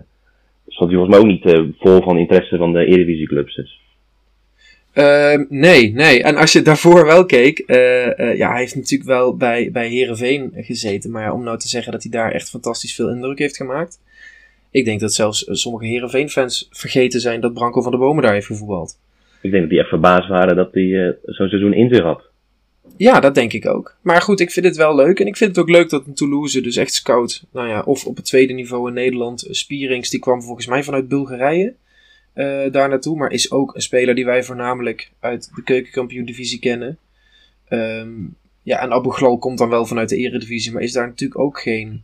[0.81, 3.55] stond hij volgens mij ook niet eh, vol van interesse van de Eredivisieclubs.
[3.55, 3.81] Dus.
[4.93, 6.23] Ehm, nee, nee.
[6.23, 10.53] En als je daarvoor wel keek, eh, ja, hij heeft natuurlijk wel bij, bij Herenveen
[10.57, 11.11] gezeten.
[11.11, 14.01] Maar ja, om nou te zeggen dat hij daar echt fantastisch veel indruk heeft gemaakt.
[14.71, 18.47] Ik denk dat zelfs sommige Herenveen-fans vergeten zijn dat Branko van der Bomen daar heeft
[18.47, 18.99] gevoetbald.
[19.41, 22.31] Ik denk dat die echt verbaasd waren dat hij eh, zo'n seizoen in zich had.
[22.97, 23.97] Ja, dat denk ik ook.
[24.03, 25.21] Maar goed, ik vind het wel leuk.
[25.21, 27.45] En ik vind het ook leuk dat een Toulouse dus echt scout.
[27.53, 29.43] Nou ja, of op het tweede niveau in Nederland.
[29.47, 31.75] eh, Spierings, die kwam volgens mij vanuit Bulgarije
[32.33, 33.17] eh, daar naartoe.
[33.17, 36.99] Maar is ook een speler die wij voornamelijk uit de keukenkampioen-divisie kennen.
[37.69, 38.11] Ehm,
[38.63, 40.73] ja, en Abu Ghlal komt dan wel vanuit de eredivisie.
[40.73, 42.03] Maar is daar natuurlijk ook geen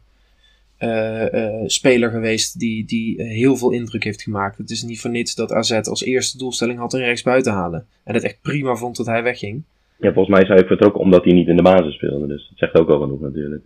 [0.76, 4.58] eh, eh, speler geweest die, die eh, heel veel indruk heeft gemaakt.
[4.58, 7.86] Het is niet voor niets dat AZ als eerste doelstelling had een rechtsbuiten halen.
[8.04, 9.62] En het echt prima vond dat hij wegging.
[9.98, 12.26] Ja, volgens mij is hij ook vertrokken omdat hij niet in de basis speelde.
[12.26, 13.64] Dus dat zegt ook al genoeg natuurlijk.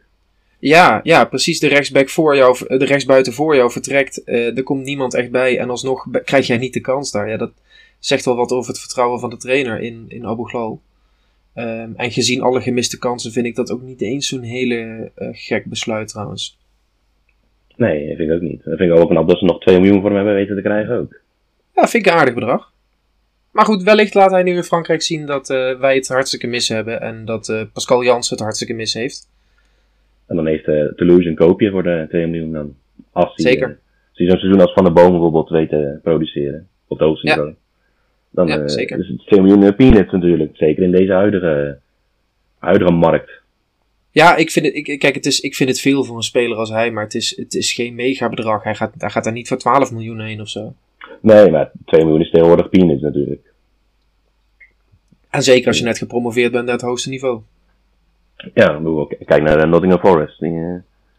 [0.58, 1.61] Ja, ja, precies.
[1.61, 4.28] De rechtsback voor jou, de rechtsbuiten voor jou vertrekt.
[4.28, 5.58] er komt niemand echt bij.
[5.58, 7.28] En alsnog krijg jij niet de kans daar.
[7.28, 7.52] Ja, dat
[7.98, 10.80] zegt wel wat over het vertrouwen van de trainer in, in Abu Ghlal.
[11.54, 15.64] Ehm, en gezien alle gemiste kansen vind ik dat ook niet eens zo'n hele gek
[15.64, 16.58] besluit trouwens.
[17.86, 18.64] Nee, dat vind ik ook niet.
[18.64, 20.62] Dat vind ik ook knap dat ze nog 2 miljoen voor hem hebben weten te
[20.62, 21.20] krijgen ook.
[21.74, 22.72] Ja, vind ik een aardig bedrag.
[23.50, 26.68] Maar goed, wellicht laat hij nu in Frankrijk zien dat eh, wij het hartstikke mis
[26.68, 27.00] hebben.
[27.00, 29.28] En dat eh, Pascal Jans het hartstikke mis heeft.
[30.26, 32.74] En dan heeft eh, Toulouse een koopje voor de 2 miljoen dan.
[33.12, 33.66] Als die, Zeker.
[34.08, 36.68] als die zo'n seizoen als Van der Boom bijvoorbeeld weet te produceren.
[36.86, 37.34] Op het hoogste Ja.
[37.34, 37.54] niveau.
[38.30, 38.96] Dan Ja, zeker.
[38.98, 40.56] het 2 miljoen peanuts natuurlijk.
[40.56, 41.78] Zeker in deze huidige,
[42.58, 43.30] huidige markt.
[44.12, 46.57] Ja, ik vind het, ik, kijk, het is, ik vind het veel voor een speler
[46.57, 48.62] als hij, maar het is, het is geen mega bedrag.
[48.62, 50.75] Hij gaat, hij gaat daar niet voor 12 miljoen heen of zo.
[51.20, 53.53] Nee, maar 2 miljoen is tegenwoordig peanuts natuurlijk.
[55.31, 57.40] En zeker als je net gepromoveerd bent naar het hoogste niveau.
[58.55, 58.81] Ja,
[59.18, 60.40] ik kijk naar eh, Nottingham Forest.
[60.40, 60.75] Die, eh,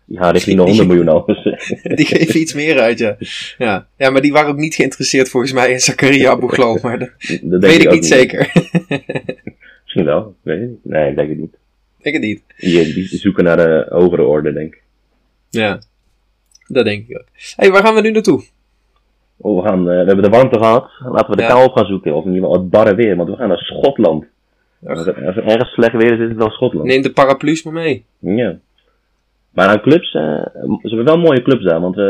[0.06, 1.26] die richting de 100 miljoen al.
[1.96, 3.18] Die geven iets meer uit, ja.
[3.58, 3.88] ja.
[3.98, 7.00] Ja, maar die waren ook niet geïnteresseerd volgens mij in Zakaria Abouglal, maar
[7.42, 8.52] dat weet ik niet zeker.
[9.84, 10.80] Misschien wel, ik weet niet.
[10.84, 11.60] Nee, ik denk het niet.
[12.06, 12.44] Ik het niet.
[12.58, 14.82] Die, die zoeken naar de hogere orde, denk ik.
[15.50, 15.80] Ja,
[16.68, 17.26] dat denk ik ook.
[17.34, 18.44] Hé, hey, waar gaan we nu naartoe?
[19.38, 20.90] Oh, we, gaan, eh, we hebben de warmte gehad.
[21.00, 21.48] Laten we de Ja.
[21.48, 22.16] kou op gaan zoeken.
[22.16, 23.16] Of in ieder geval het barre weer.
[23.16, 24.26] Want we gaan naar Schotland.
[24.86, 26.86] Als er, als er ergens slecht weer is, is het wel Schotland.
[26.88, 28.06] Neem de paraplu's maar mee.
[28.20, 28.58] Ja.
[29.52, 31.80] Maar aan clubs, eh, ze hebben wel mooie clubs daar.
[31.80, 32.04] Want eh,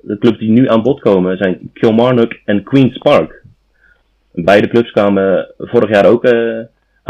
[0.00, 3.42] de clubs die nu aan bod komen zijn Kilmarnock en Queen's Park.
[4.32, 6.58] Beide clubs kwamen vorig jaar ook eh,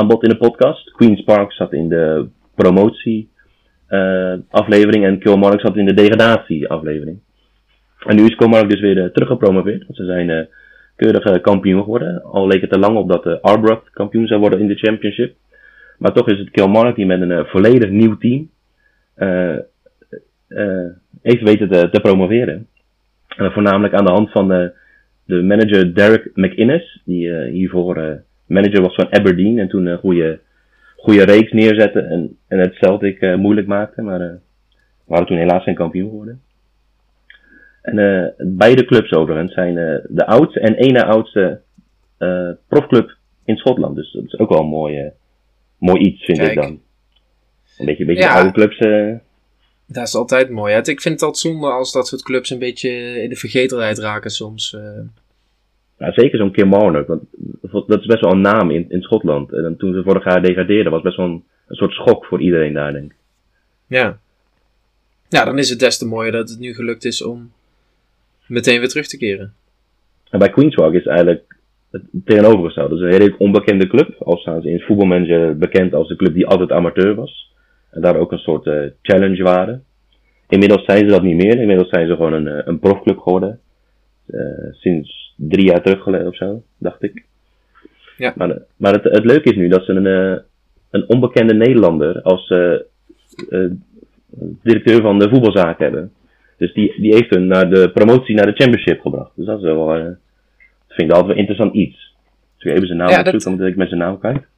[0.01, 0.91] aan bod in de podcast.
[0.91, 3.29] Queen's Park zat in de promotie
[3.87, 7.19] eh, aflevering en Kilmarnock zat in de degradatie aflevering.
[8.07, 9.87] En nu is Kilmarnock dus weer eh, teruggepromoveerd.
[9.87, 10.47] Want ze zijn eh
[10.97, 12.23] keurig kampioen geworden.
[12.23, 15.35] Al leek het er lang op dat de Arbroath kampioen zou worden in de championship.
[15.99, 18.51] Maar toch is het Kilmarnock die met een volledig nieuw team
[21.23, 22.67] heeft weten te, te promoveren.
[23.37, 24.49] En voornamelijk aan de hand van
[25.25, 30.41] de manager Derek McInnes, die hiervoor manager was van Aberdeen en toen een goede,
[30.97, 34.33] goede reeks neerzette en, en het Celtic eh, moeilijk maakte, maar eh
[35.05, 36.43] waren toen helaas geen kampioen geworden.
[37.83, 41.61] En eh, beide clubs overigens zijn eh, de oudste en ene oudste
[42.19, 43.97] eh, profclub in Schotland.
[43.97, 45.11] Dus dat is ook wel een mooi, eh,
[45.79, 46.51] mooi iets, vind Kijk.
[46.51, 46.81] ik dan.
[47.79, 48.35] Een beetje, een beetje Ja.
[48.35, 48.79] oude clubs.
[48.79, 49.13] eh,
[49.87, 50.73] Dat is altijd mooi.
[50.73, 50.79] hè.
[50.79, 54.31] Ik vind het altijd zonde als dat soort clubs een beetje in de vergetelheid raken
[54.31, 54.75] soms.
[54.75, 54.81] eh.
[56.01, 57.23] Ja, zeker zo'n Kilmarnock, want
[57.87, 59.53] dat is best wel een naam in, in Schotland.
[59.53, 62.73] En toen ze vorig jaar degradeerden, was best wel een, een soort schok voor iedereen
[62.73, 63.17] daar, denk ik.
[63.87, 64.19] ja.
[65.29, 67.53] Ja, dan is het des te mooier dat het nu gelukt is om
[68.47, 69.55] meteen weer terug te keren.
[70.31, 71.57] En bij Queen's Park is eigenlijk
[71.91, 72.95] het tegenovergestelde.
[72.95, 74.23] Het is een hele onbekende club.
[74.23, 77.53] Al staan ze in voetbalmanager bekend als de club die altijd amateur was.
[77.91, 79.85] En daar ook een soort uh, challenge waren.
[80.49, 81.61] Inmiddels zijn ze dat niet meer.
[81.61, 83.61] Inmiddels zijn ze gewoon een, eh, een profclub geworden.
[84.27, 87.25] Uh, sinds drie jaar terug geleden of zo, dacht ik.
[88.17, 88.33] Ja.
[88.37, 90.43] Maar, maar het, het leuke is nu dat ze een,
[90.91, 92.49] een onbekende Nederlander als
[94.63, 96.13] directeur van de voetbalzaak hebben.
[96.57, 99.31] Dus die, die heeft hun naar de promotie naar de championship gebracht.
[99.35, 100.17] Dus dat is wel, dat
[100.89, 102.15] vind ik altijd wel interessant iets.
[102.59, 104.49] Dus even zijn naam ja, opzoeken, omdat ik met zijn naam kijk.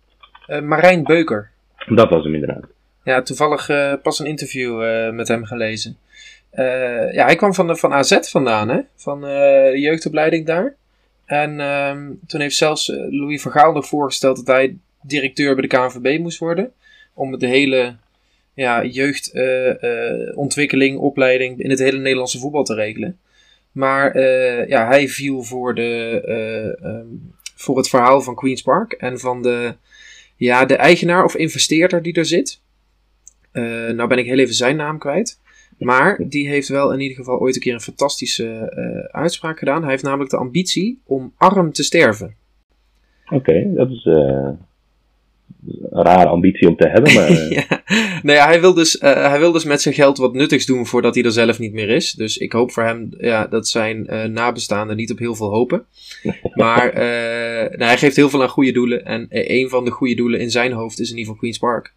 [0.62, 1.50] Marijn Beuker.
[1.86, 2.64] Dat was hem inderdaad.
[3.04, 4.78] Ja, toevallig uh, pas een interview
[5.12, 5.96] met hem gelezen.
[7.12, 8.80] Ja, hij kwam van, de, van AZ vandaan, hè?
[8.96, 10.74] Van de jeugdopleiding daar.
[11.24, 15.76] En ehm, toen heeft zelfs Louis van Gaal nog voorgesteld dat hij directeur bij de
[15.76, 16.72] KNVB moest worden.
[17.14, 17.94] Om de hele
[18.54, 23.18] ja, jeugdontwikkeling, uh, opleiding in het hele Nederlandse voetbal te regelen.
[23.72, 26.22] Maar uh, ja, hij viel voor, de,
[26.82, 29.74] um, voor het verhaal van Queen's Park en van de,
[30.36, 32.60] ja, de eigenaar of investeerder die er zit.
[33.92, 35.40] nou ben ik heel even zijn naam kwijt.
[35.78, 38.72] Maar die heeft wel in ieder geval ooit een keer een fantastische
[39.12, 39.82] uitspraak gedaan.
[39.82, 42.34] Hij heeft namelijk de ambitie om arm te sterven.
[43.30, 44.58] Oké, dat is een
[45.90, 47.14] rare ambitie om te hebben.
[47.14, 47.82] Maar, ja.
[48.22, 50.86] Nou ja, hij wil, dus, uh, hij wil dus met zijn geld wat nuttigs doen
[50.86, 52.12] voordat hij er zelf niet meer is.
[52.12, 55.84] Dus ik hoop voor hem ja, dat zijn nabestaanden niet op heel veel hopen.
[56.54, 56.94] maar
[57.76, 59.04] nou, hij geeft heel veel aan goede doelen.
[59.04, 61.94] En een van de goede doelen in zijn hoofd is in ieder geval Queen's Park.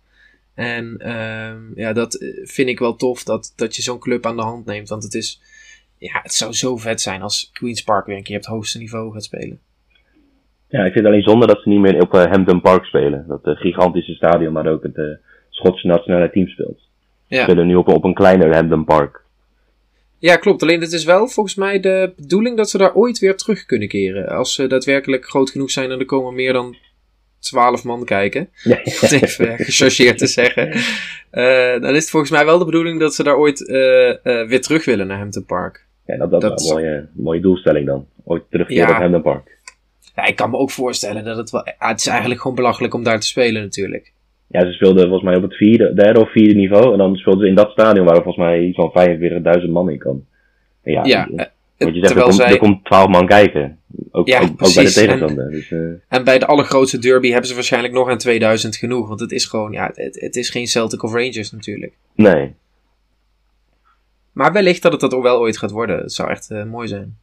[0.56, 4.42] En ehm, ja, dat vind ik wel tof dat, dat je zo'n club aan de
[4.42, 4.90] hand neemt.
[4.90, 5.42] Want het is,
[5.98, 8.78] ja, het zou zo vet zijn als Queen's Park weer een keer op het hoogste
[8.78, 9.60] niveau gaat spelen.
[10.68, 13.26] Ja, ik vind het alleen zonde dat ze niet meer op uh, Hampton Park spelen.
[13.28, 15.06] Dat uh, gigantische stadion waar ook het uh,
[15.50, 16.80] Schotse nationale team speelt.
[17.28, 17.38] Ja.
[17.38, 19.24] Ze spelen nu op, op een kleiner Hampton Park.
[20.20, 20.62] Ja, klopt.
[20.62, 23.88] Alleen het is wel volgens mij de bedoeling dat ze daar ooit weer terug kunnen
[23.88, 24.28] keren.
[24.28, 26.76] Als ze daadwerkelijk groot genoeg zijn en er komen meer dan
[27.46, 28.50] 12 man kijken.
[28.64, 29.10] Ja, ja.
[29.10, 30.72] Even gechargeerd te zeggen.
[31.82, 33.60] dan is het volgens mij wel de bedoeling dat ze daar ooit
[34.24, 35.86] weer terug willen naar Hampton Park.
[36.06, 38.06] Ja, dat, dat, dat is een mooie, mooie doelstelling dan.
[38.24, 39.58] Ooit terugkeren op Hampton Park.
[40.16, 41.62] Ja, ik kan me ook voorstellen dat het wel.
[41.78, 44.12] het is eigenlijk gewoon belachelijk om daar te spelen, natuurlijk.
[44.48, 46.92] Ja, ze speelden volgens mij op het vierde, derde of vierde niveau.
[46.92, 49.98] En dan speelden ze in dat stadion waar volgens mij iets van 45.000 man in
[49.98, 50.26] kan.
[50.84, 52.52] ja, ja uh, je zegt, er komt, zij...
[52.52, 53.80] er komt 12 man kijken.
[54.12, 55.46] Ook, ja, ook, ook bij de tegenstander.
[55.46, 55.94] En, dus, uh...
[56.08, 59.08] en bij de allergrootste derby hebben ze waarschijnlijk nog aan 2000 genoeg.
[59.08, 61.94] Want het is gewoon, ja, het, het is geen Celtic of Rangers natuurlijk.
[62.16, 62.54] Nee.
[64.32, 65.98] Maar wellicht dat het dat ook wel ooit gaat worden.
[65.98, 67.18] Het zou echt uh, mooi zijn.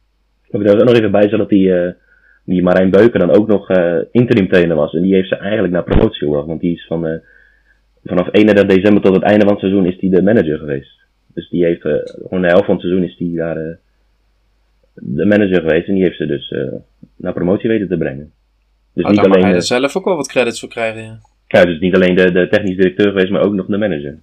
[0.47, 1.93] Ik wil er ook nog even bij dat die
[2.45, 3.69] die Marijn Beuken dan ook nog
[4.11, 4.93] interim trainer was.
[4.93, 6.47] En die heeft ze eigenlijk naar promotie gebracht.
[6.47, 7.21] Want die is van,
[8.03, 10.99] vanaf 31 december tot het einde van het seizoen is die de manager geweest.
[11.33, 13.79] Dus die heeft gewoon de helft van het seizoen is die daar
[14.93, 15.87] de manager geweest.
[15.87, 16.53] En die heeft ze dus
[17.15, 18.31] naar promotie weten te brengen.
[18.93, 21.19] Dus oh, niet alleen, hij er zelf ook wel wat credits voor krijgen, ja.
[21.47, 24.19] Ja, dus niet alleen de, de technisch directeur geweest, maar ook nog de manager.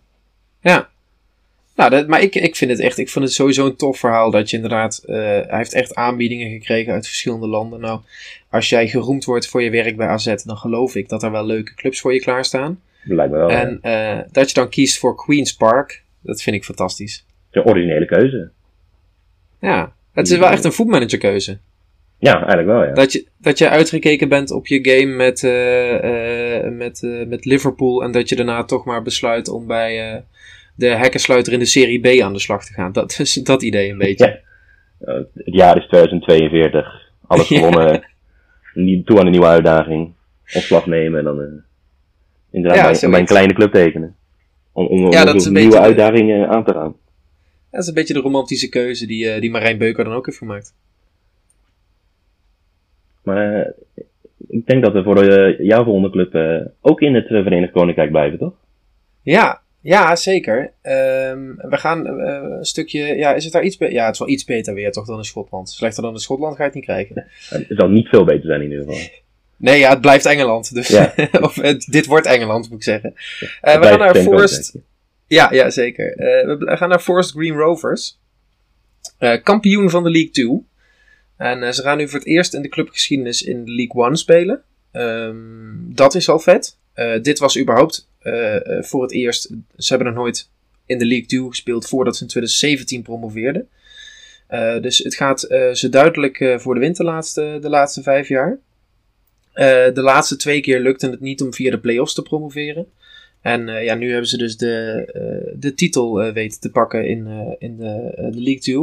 [0.61, 0.89] Ja,
[1.81, 4.31] nou, dat, maar ik, ik vind het echt, ik vind het sowieso een tof verhaal
[4.31, 7.81] dat je inderdaad, uh, hij heeft echt aanbiedingen gekregen uit verschillende landen.
[7.81, 8.01] Nou,
[8.51, 11.47] als jij geroemd wordt voor je werk bij AZ, dan geloof ik dat er wel
[11.47, 12.81] leuke clubs voor je klaarstaan.
[13.05, 13.51] Me wel.
[13.51, 17.25] En uh, dat je dan kiest voor Queen's Park, dat vind ik fantastisch.
[17.51, 18.51] De originele keuze.
[19.61, 21.59] Ja, het is wel echt een voetmanagerkeuze.
[22.19, 22.93] Ja, eigenlijk wel, ja.
[22.93, 28.13] Dat je, dat je uitgekeken bent op je game met, uh, met, met Liverpool en
[28.13, 30.23] dat je daarna toch maar besluit om bij
[30.81, 32.93] de hekkensluiter in de Serie B aan de slag te gaan.
[32.93, 34.41] Dat is dat idee een beetje.
[34.99, 35.15] Ja.
[35.35, 37.11] het jaar is 2042.
[37.27, 38.05] Alles gewonnen.
[38.75, 40.13] Niet toe aan een nieuwe uitdaging.
[40.55, 41.63] Opslag nemen en dan
[42.51, 44.17] inderdaad ja, bij, een kleine club tekenen.
[44.73, 46.95] Om, om, ja, een, nieuwe uitdaging aan te gaan.
[47.71, 50.39] Dat is een beetje de romantische keuze die, uh, die Marijn Beuker dan ook heeft
[50.39, 50.75] gemaakt.
[53.23, 53.67] Maar uh,
[54.49, 55.25] ik denk dat we voor
[55.63, 56.35] jouw volgende club
[56.81, 58.53] ook in het Verenigd Koninkrijk blijven, toch?
[59.23, 60.59] Ja, ja, zeker.
[60.83, 63.17] Um, we gaan een stukje.
[63.17, 63.95] Ja, is het daar iets beter?
[63.95, 65.71] Ja, het is wel iets beter weer toch dan in Schotland.
[65.71, 67.27] Slechter dan in Schotland ga je het niet krijgen.
[67.49, 69.09] Het zal niet veel beter zijn in ieder geval.
[69.61, 70.75] Nee, ja, het blijft Engeland.
[70.75, 71.15] Dus ja.
[71.41, 71.55] of
[71.85, 73.13] dit wordt Engeland, moet ik zeggen.
[73.61, 74.75] We gaan naar Forest.
[75.31, 76.11] Ja, ja, zeker.
[76.11, 78.19] Uh, we gaan naar Forest Green Rovers.
[79.43, 80.65] kampioen van de League 2.
[81.37, 84.63] En ze gaan nu voor het eerst in de clubgeschiedenis in League 1 spelen.
[84.93, 86.77] Um, dat is al vet.
[87.23, 88.09] dit was überhaupt
[88.81, 89.43] voor het eerst.
[89.77, 90.49] Ze hebben nog nooit
[90.87, 93.69] in de League 2 gespeeld voordat ze in 2017 promoveerden.
[94.83, 95.41] Dus het gaat
[95.73, 98.59] ze duidelijk voor de winter laatste, de laatste vijf jaar.
[99.55, 102.87] de laatste twee keer lukte het niet om via de play-offs te promoveren.
[103.41, 108.13] En ja, nu hebben ze dus de, de titel weten te pakken in, in de,
[108.17, 108.75] de League 2.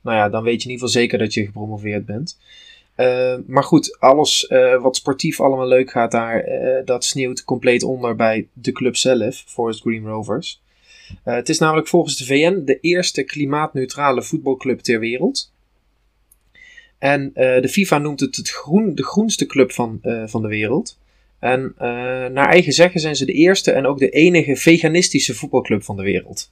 [0.00, 2.38] Nou ja, dan weet je in ieder geval zeker dat je gepromoveerd bent.
[3.46, 6.44] maar goed, alles wat sportief allemaal leuk gaat daar,
[6.84, 10.62] dat sneeuwt compleet onder bij de club zelf, Forest Green Rovers.
[11.22, 15.52] het is namelijk volgens de VN de eerste klimaatneutrale voetbalclub ter wereld.
[16.98, 20.98] En de FIFA noemt het, het groen, de groenste club van, van de wereld.
[21.38, 21.80] En uh,
[22.26, 26.02] naar eigen zeggen zijn ze de eerste en ook de enige veganistische voetbalclub van de
[26.02, 26.50] wereld.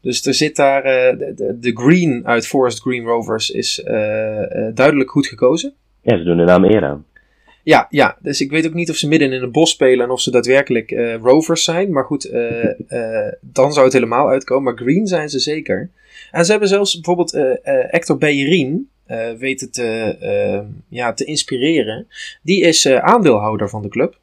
[0.00, 3.82] Dus er zit daar de, de, Green uit Forest Green Rovers is
[4.74, 5.74] duidelijk goed gekozen.
[6.02, 7.06] Ja, ze doen de naam eer aan.
[7.62, 10.10] Ja, ja, dus ik weet ook niet of ze midden in een bos spelen en
[10.10, 10.90] of ze daadwerkelijk
[11.22, 11.92] rovers zijn.
[11.92, 12.30] Maar goed,
[13.40, 14.64] dan zou het helemaal uitkomen.
[14.64, 15.90] Maar green zijn ze zeker.
[16.30, 18.88] En ze hebben zelfs bijvoorbeeld Hector Bellerin,
[19.38, 22.06] weten te, uh, ja, te inspireren.
[22.42, 24.18] Die is uh, aandeelhouder van de club.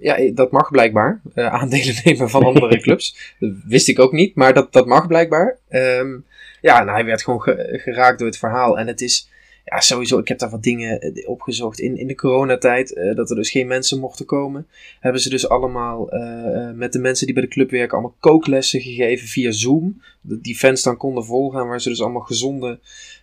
[0.00, 1.20] Ja, dat mag blijkbaar.
[1.34, 3.34] aandelen nemen van andere clubs.
[3.38, 5.58] Dat wist ik ook niet, maar dat, dat mag blijkbaar.
[5.68, 6.18] Ehm,
[6.60, 7.40] ja, en hij werd gewoon
[7.80, 8.78] geraakt door het verhaal.
[8.78, 9.30] En het is
[9.64, 11.80] ja, sowieso, ik heb daar wat dingen eh, opgezocht.
[11.80, 14.66] In, in de coronatijd, uh, dat er dus geen mensen mochten komen,
[15.00, 18.80] hebben ze dus allemaal uh, met de mensen die bij de club werken, allemaal kooklessen
[18.80, 20.02] gegeven via Zoom.
[20.20, 22.78] Die fans dan konden volgen, waar ze dus allemaal gezonde,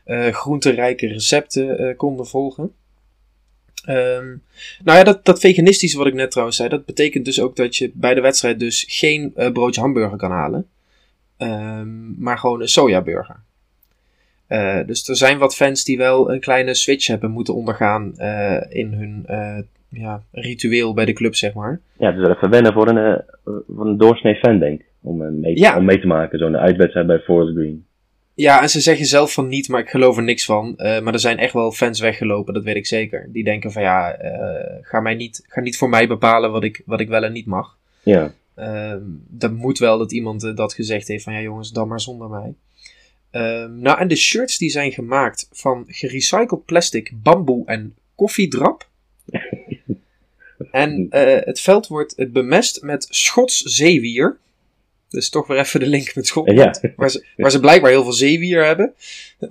[0.06, 2.74] uh, groenterijke recepten konden volgen.
[3.90, 4.44] Um,
[4.84, 7.76] nou ja, dat, dat veganistische wat ik net trouwens zei, dat betekent dus ook dat
[7.76, 10.68] je bij de wedstrijd dus geen broodje hamburger kan halen.
[11.38, 13.40] Um, maar gewoon een sojaburger.
[14.50, 18.62] Uh, dus er zijn wat fans die wel een kleine switch hebben moeten ondergaan uh,
[18.70, 19.58] in hun uh,
[19.90, 21.80] ja, ritueel bij de club, zeg maar.
[21.98, 23.22] Ja, dus even wennen voor een,
[23.76, 24.86] voor een doorsnee fan, denk ik.
[25.02, 25.78] Om mee, ja.
[25.78, 27.86] om mee te maken, zo'n uitwedstrijd bij Forest Green.
[28.34, 30.74] Ja, en ze zeggen zelf van niet, maar ik geloof er niks van.
[30.78, 33.30] maar er zijn echt wel fans weggelopen, dat weet ik zeker.
[33.32, 34.18] Die denken van ja,
[34.82, 37.46] ga, mij niet, ga niet voor mij bepalen wat ik, wat ik wel en niet
[37.46, 37.78] mag.
[38.04, 38.34] Ja.
[38.56, 42.30] Ehm, dat moet wel dat iemand dat gezegd heeft van ja jongens, dan maar zonder
[42.30, 42.54] mij.
[43.32, 48.88] Um, nou, en de shirts die zijn gemaakt van gerecycled plastic, bamboe en koffiedrap.
[50.72, 54.38] en uh, het veld wordt bemest met Schots zeewier.
[55.10, 56.80] Dus toch weer even de link met Schotland.
[56.82, 56.92] Ja.
[56.96, 58.94] Waar, ze, waar ze blijkbaar heel veel zeewier hebben.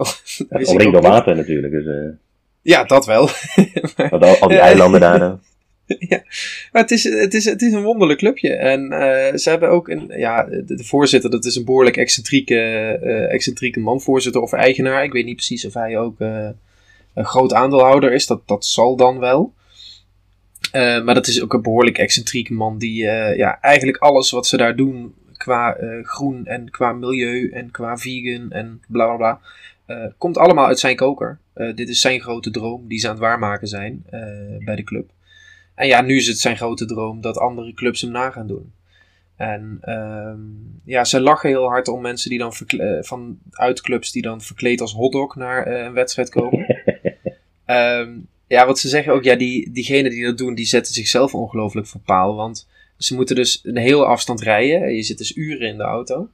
[0.49, 1.73] Omringd door water natuurlijk.
[1.73, 2.09] Dus, uh...
[2.63, 3.29] Ja, dat wel.
[4.11, 5.39] al, al die eilanden daar.
[6.13, 6.23] ja,
[6.73, 8.55] maar het is, het, is, het is een wonderlijk clubje.
[8.55, 12.55] En uh, ze hebben ook een, ja, de, voorzitter, dat is een behoorlijk excentrieke,
[13.03, 15.05] uh, excentrieke man, voorzitter of eigenaar.
[15.05, 16.49] Ik weet niet precies of hij ook uh,
[17.15, 19.53] een groot aandeelhouder is, dat, dat zal dan wel.
[20.73, 23.05] maar dat is ook een behoorlijk excentrieke man die
[23.37, 28.51] ja, eigenlijk alles wat ze daar doen qua groen en qua milieu en qua vegan
[28.51, 29.41] en bla bla bla,
[30.19, 31.39] komt allemaal uit zijn koker.
[31.75, 34.05] dit is zijn grote droom die ze aan het waarmaken zijn
[34.65, 35.11] bij de club.
[35.79, 38.73] En ja, nu is het zijn grote droom dat andere clubs hem na gaan doen.
[39.37, 44.23] En um, ja, ze lachen heel hard om mensen die dan uh, van uitclubs die
[44.23, 46.67] dan verkleed als hotdog naar uh, een wedstrijd komen.
[47.67, 51.35] um, ja, wat ze zeggen ook, ja, die, diegenen die dat doen, die zetten zichzelf
[51.35, 52.35] ongelooflijk voor paal.
[52.35, 54.95] Want ze moeten dus een hele afstand rijden.
[54.95, 56.29] Je zit dus uren in de auto.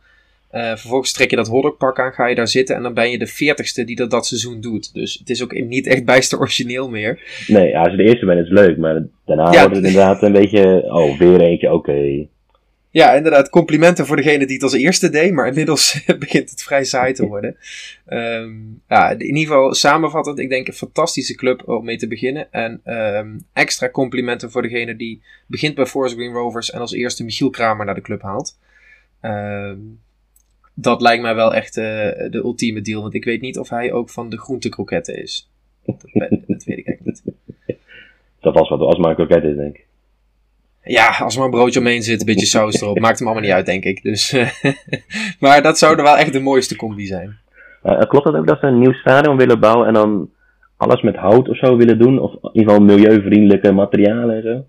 [0.55, 3.19] Uh, vervolgens trek je dat hotdogpak aan, ga je daar zitten en dan ben je
[3.19, 4.95] de veertigste die dat dat seizoen doet.
[4.95, 7.21] Dus het is ook niet echt bijster origineel meer.
[7.47, 10.33] Nee, als je de eerste bent is het leuk, maar daarna wordt het inderdaad een
[10.33, 12.27] beetje, oh, weer eentje, oké.
[12.91, 16.85] Ja, inderdaad, complimenten voor degene die het als eerste deed, maar inmiddels begint het vrij
[16.85, 17.57] saai te worden.
[18.09, 22.53] Um, ja, in ieder geval samenvattend, ik denk een fantastische club om mee te beginnen.
[22.53, 27.25] En um, extra complimenten voor degene die begint bij Forest Green Rovers en als eerste
[27.25, 28.59] Michiel Kramer naar de club haalt.
[29.23, 30.03] Um,
[30.75, 31.85] dat lijkt mij wel echt uh,
[32.31, 33.03] de ultieme deal.
[33.03, 35.51] Want ik weet niet of hij ook van de groentekroketten is.
[35.85, 36.01] Dat,
[36.47, 37.23] dat weet ik eigenlijk niet.
[38.41, 39.87] Dat was wat als maar een kroket is, denk ik.
[40.83, 42.99] Ja, als er maar een broodje omheen zit, een beetje saus erop.
[42.99, 44.03] Maakt hem allemaal niet uit, denk ik.
[44.03, 44.37] Dus,
[45.41, 47.39] maar dat zou er wel echt de mooiste combi zijn.
[47.85, 50.31] Uh, klopt het ook dat ze een nieuw stadion willen bouwen en dan
[50.77, 52.19] alles met hout of zo willen doen?
[52.19, 54.65] Of in ieder geval milieuvriendelijke materialen en zo?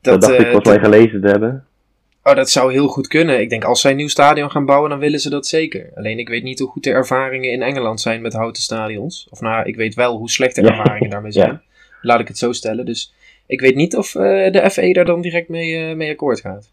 [0.00, 1.64] Dat, dat dacht ik volgens mij gelezen te hebben.
[2.24, 3.40] Oh, dat zou heel goed kunnen.
[3.40, 5.90] Ik denk als zij een nieuw stadion gaan bouwen, dan willen ze dat zeker.
[5.94, 9.26] Alleen ik weet niet hoe goed de ervaringen in Engeland zijn met houten stadions.
[9.30, 11.62] Of nou, ik weet wel hoe slecht de ervaringen daarmee zijn.
[12.02, 12.84] Laat ik het zo stellen.
[12.84, 13.14] Dus
[13.46, 16.70] ik weet niet of uh, de FE daar dan direct mee, uh, mee akkoord gaat.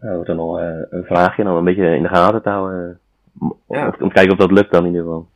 [0.00, 2.98] Nou, dan nog uh, een vraagje om een beetje in de gaten te houden.
[3.68, 3.86] Ja.
[3.86, 5.26] Om, om te kijken of dat lukt dan in ieder geval.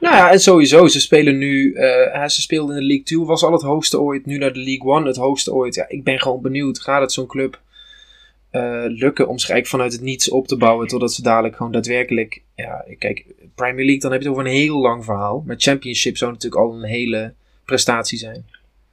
[0.00, 3.44] Nou ja, en sowieso, ze spelen nu, uh, ze speelden in de League 2, was
[3.44, 5.74] al het hoogste ooit, nu naar de League 1 het hoogste ooit.
[5.74, 7.60] Ja, ik ben gewoon benieuwd, gaat het zo'n club
[8.52, 11.72] uh, lukken om zich eigenlijk vanuit het niets op te bouwen, totdat ze dadelijk gewoon
[11.72, 15.42] daadwerkelijk, ja, kijk, Premier League, dan heb je het over een heel lang verhaal.
[15.46, 17.32] Maar Championship zou natuurlijk al een hele
[17.64, 18.44] prestatie zijn.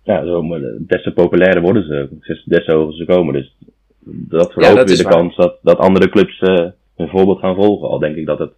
[0.03, 2.09] Ja, zo, maar des te populairder worden ze.
[2.45, 3.33] Des- te hoger ze komen.
[3.33, 3.55] Dus
[4.05, 5.13] dat verhoogt dat weer de waar.
[5.13, 6.65] kans dat, dat andere clubs eh
[6.95, 7.89] hun voorbeeld gaan volgen.
[7.89, 8.51] Al denk ik dat het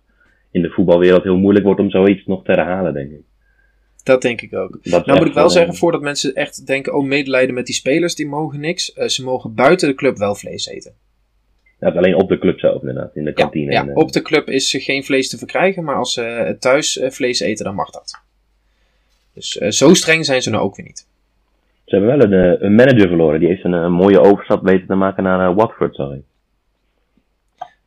[0.53, 3.21] in de voetbalwereld heel moeilijk wordt om zoiets nog te herhalen, denk ik.
[4.03, 4.79] Dat denk ik ook.
[4.83, 8.15] Dat Nou moet ik wel zeggen, voordat mensen echt denken, oh medelijden met die spelers,
[8.15, 8.93] die mogen niks.
[8.93, 10.93] Eh, ze mogen buiten de club wel vlees eten.
[11.79, 13.71] ja, alleen op de club zelf inderdaad, in de kantine.
[13.71, 16.97] ja, en, eh, op de club is geen vlees te verkrijgen, maar als ze thuis
[16.97, 18.21] eh, vlees eten, dan mag dat.
[19.33, 21.07] Dus zo streng zijn ze nou ook weer niet.
[21.85, 23.39] Ze hebben wel een, een manager verloren.
[23.39, 26.21] Die heeft een, mooie overstap weten te maken naar Watford, sorry.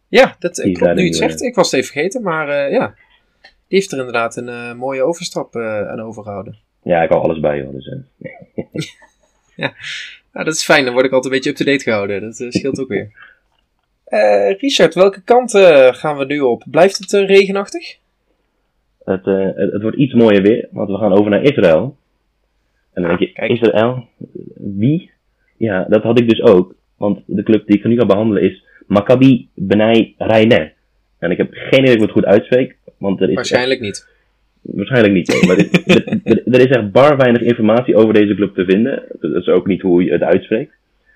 [0.09, 1.43] Ja, dat eh, Die klopt nu het zegt.
[1.43, 2.95] Ik was het even vergeten, maar eh, ja.
[3.43, 6.57] Die heeft er inderdaad een eh, mooie overstap eh, aan overgehouden.
[6.83, 7.73] Ja, ik hou alles bij, joh.
[7.73, 8.85] Dus, eh,
[10.35, 10.85] Ja, dat is fijn.
[10.85, 12.21] Dan word ik altijd een beetje up-to-date gehouden.
[12.21, 13.11] Dat eh, scheelt ook weer.
[14.05, 16.65] Eh, Richard, welke kant eh, gaan we nu op?
[16.71, 17.97] Blijft het eh, regenachtig?
[19.05, 21.97] het, eh, het, wordt iets mooier weer, want we gaan over naar Israël.
[22.93, 23.51] En dan Ah, denk je, kijk.
[23.51, 24.09] Israël?
[24.55, 25.11] Wie?
[25.57, 26.75] Ja, dat had ik dus ook.
[26.97, 30.73] Want de club die ik nu ga behandelen is Maccabi Benai Rayne.
[31.19, 34.09] En ik heb geen idee of ik het goed uitspreek, want er is Waarschijnlijk niet.
[34.63, 35.45] Waarschijnlijk niet.
[35.47, 35.57] Maar
[36.25, 39.03] dit- er- is echt bar weinig informatie over deze club te vinden.
[39.21, 40.73] Dat is ook niet hoe je het uitspreekt.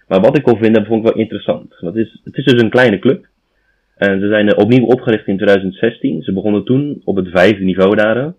[0.09, 1.77] Maar wat ik kon vinden, vond ik wel interessant.
[1.81, 3.27] Want het, is, het is dus een kleine club.
[3.97, 6.23] En ze zijn opnieuw opgericht in 2016.
[6.23, 8.33] Ze begonnen toen op het vijfde niveau daar.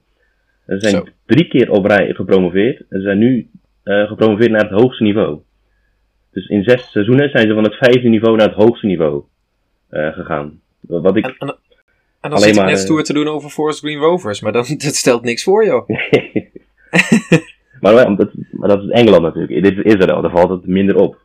[0.67, 1.05] Ze zijn Zo.
[1.25, 2.79] drie keer op rij gepromoveerd.
[2.89, 3.47] En ze zijn nu
[3.83, 5.39] eh, gepromoveerd naar het hoogste niveau.
[6.31, 9.23] Dus in zes seizoenen zijn ze van het vijfde niveau naar het hoogste niveau
[9.89, 10.61] eh, gegaan.
[10.79, 11.57] Wat ik En, en,
[12.21, 14.41] en dan zit ik maar, net eh, stoer te doen over Forest Green Rovers.
[14.41, 15.89] Maar dan, dat stelt niks voor, joh.
[17.81, 19.63] maar, dat, maar dat is Engeland natuurlijk.
[19.63, 21.17] Dit is Israël, daar valt het minder op.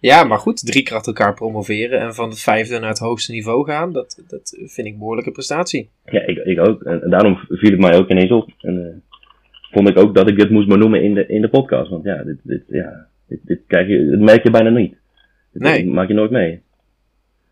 [0.00, 0.66] Ja, maar goed.
[0.66, 2.00] Drie keer achter elkaar promoveren.
[2.00, 3.92] En van het vijfde naar het hoogste niveau gaan.
[3.92, 5.88] Dat, dat vind ik een behoorlijke prestatie.
[6.04, 6.82] Ja, ik, ik ook.
[6.82, 8.50] En, en daarom viel het mij ook ineens op.
[8.60, 9.18] En eh,
[9.72, 11.90] vond ik ook dat ik dit moest benoemen in de, in de podcast.
[11.90, 14.94] Want ja, dit, dit, ja, dit, je, dit merk je bijna niet.
[15.52, 15.86] Dit Nee.
[15.86, 16.60] maak je nooit mee.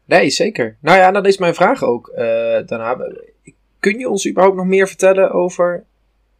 [0.04, 0.76] Nee, zeker.
[0.80, 2.08] Nou ja, dan is mijn vraag ook.
[2.08, 2.24] eh,
[2.66, 2.96] daarna,
[3.80, 5.84] kun je ons überhaupt nog meer vertellen over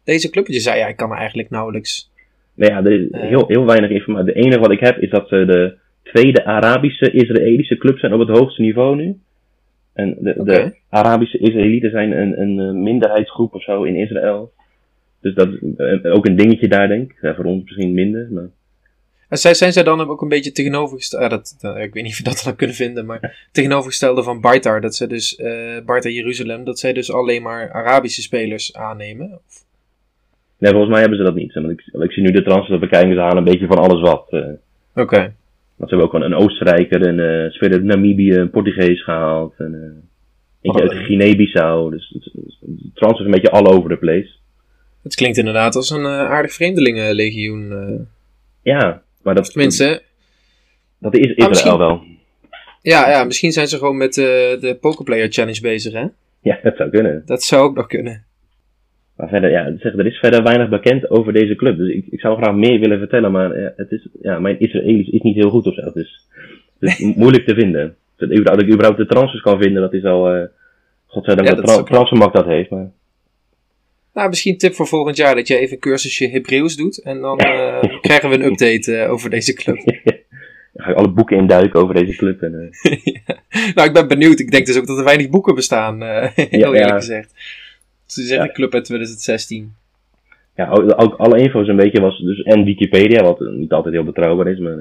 [0.03, 0.47] deze club?
[0.47, 2.11] Je zei, ja, ik kan er eigenlijk nauwelijks...
[2.53, 3.21] Nee, ja, er is Eh.
[3.21, 4.33] heel, heel weinig informatie.
[4.33, 8.19] Het enige wat ik heb is dat ze de tweede Arabische Israëlische club zijn op
[8.27, 9.17] het hoogste niveau nu.
[9.93, 14.51] En de, de Arabische Israëlieten zijn een, een eh, minderheidsgroep of zo in Israël.
[15.21, 17.17] Dus dat is ook een dingetje daar, denk ik.
[17.21, 18.27] Ja, voor ons misschien minder.
[18.31, 18.47] Maar...
[19.27, 21.23] En zij, zijn zij dan ook een beetje tegenovergesteld...
[21.23, 24.41] ah, dat, dat- ik weet niet of je dat dan kunnen vinden, maar tegenovergestelde van
[24.41, 24.81] Baitar.
[24.81, 25.35] Dat ze dus,
[25.85, 29.31] Baitar Jeruzalem, dat zij dus alleen maar Arabische spelers aannemen.
[29.47, 29.65] Of-
[30.59, 31.53] Nee, volgens mij hebben ze dat niet.
[31.53, 34.27] Want ik, ik zie nu de transfers bekijken, ze halen een beetje van alles wat.
[34.29, 34.39] eh.
[35.03, 35.33] Oké.
[35.75, 39.53] Want ze hebben ook een Oostenrijker, een uh, speler uit Namibië, een Portugees gehaald.
[39.57, 40.03] En, eh
[40.61, 41.05] eentje Oh, uit eh.
[41.05, 41.91] Guinea-Bissau.
[41.91, 44.29] Dus het, het, het transfer is een beetje all over the place.
[45.03, 48.07] Het klinkt inderdaad als een aardig vreemdelingenlegioen.
[48.61, 50.01] Ja, maar dat, Tenminste,
[50.99, 52.01] dat is Israël misschien- wel.
[52.81, 54.23] ja, ja, misschien zijn ze gewoon met eh,
[54.59, 56.05] de Pokerplayer Challenge bezig, hè?
[56.41, 57.23] Ja, dat zou kunnen.
[57.25, 58.25] Dat zou ook nog kunnen.
[59.15, 61.77] Maar verder, ja, zeg, er is verder weinig bekend over deze club.
[61.77, 65.09] Dus ik, ik zou graag meer willen vertellen, maar ja, het is, ja, mijn Israëlisch
[65.09, 65.81] is niet heel goed of zo.
[65.81, 66.25] Het is,
[66.79, 67.95] het is moeilijk te vinden.
[68.17, 70.33] Dat, ik- überhaupt de transfers kan vinden, dat is al...
[70.33, 70.43] eh
[71.07, 72.69] godzijdank Ja, dat dat transfermarkt dat heeft.
[72.69, 72.91] Maar
[74.17, 77.01] Nou, misschien een tip voor volgend jaar dat je even een cursusje Hebreeuws doet.
[77.03, 79.75] En dan eh, krijgen we een update eh, over deze club.
[80.73, 82.41] dan ga ik alle boeken induiken over deze club.
[82.41, 82.95] En, eh,
[83.75, 84.39] nou, ik ben benieuwd.
[84.39, 86.95] Ik denk dus ook dat er weinig boeken bestaan, heel Ja, eerlijk ja.
[86.95, 87.33] gezegd.
[88.05, 88.53] Ze zeggen Ja.
[88.53, 89.73] club uit 2016.
[90.55, 94.03] ja, ook, ook alle info een beetje was dus en Wikipedia, wat niet altijd heel
[94.03, 94.77] betrouwbaar is, maar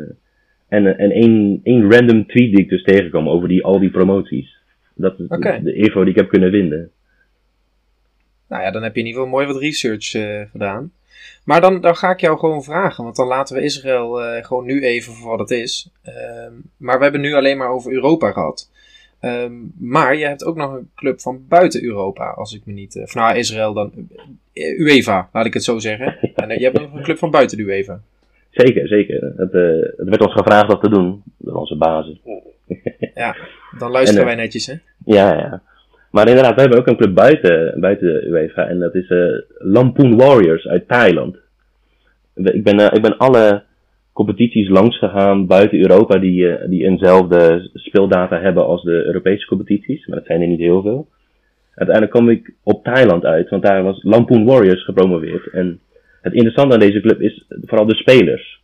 [0.68, 4.54] en, en één, één random tweet die ik dus tegenkwam over die, al die promoties.
[4.94, 6.90] Dat is de- de info die ik heb kunnen vinden.
[8.48, 10.92] Nou ja, dan heb je in ieder geval mooi wat research eh, gedaan.
[11.44, 14.64] Maar dan, dan ga ik jou gewoon vragen, want dan laten we Israël eh, gewoon
[14.64, 15.90] nu even voor wat het is.
[16.02, 18.70] Ehm, maar we hebben nu alleen maar over Europa gehad.
[19.20, 22.94] Ehm, maar je hebt ook nog een club van buiten Europa, als ik me niet...
[22.94, 23.92] Uh, van nou, Israël dan...
[24.52, 26.16] eh, UEFA, laat ik het zo zeggen.
[26.34, 28.00] En eh, je hebt nog een club van buiten de UEFA.
[28.50, 29.32] Zeker, zeker.
[29.36, 32.20] Het, eh, het werd ons gevraagd dat te doen, door onze basis.
[33.78, 34.74] Dan luisteren En, eh, wij netjes, hè?
[35.04, 35.62] Ja, ja.
[36.10, 38.68] Maar inderdaad, we hebben ook een club buiten, buiten de UEFA.
[38.68, 41.36] En dat is eh Lampoon Warriors uit Thailand.
[42.34, 43.62] Ik ben, eh, ik ben alle
[44.12, 50.06] competities langs gegaan buiten Europa die, eh, die eenzelfde speeldata hebben als de Europese competities.
[50.06, 51.08] Maar dat zijn er niet heel veel.
[51.74, 55.46] Uiteindelijk kwam ik op Thailand uit, want daar was Lampoon Warriors gepromoveerd.
[55.46, 55.80] En
[56.22, 58.60] het interessante aan deze club is vooral de spelers.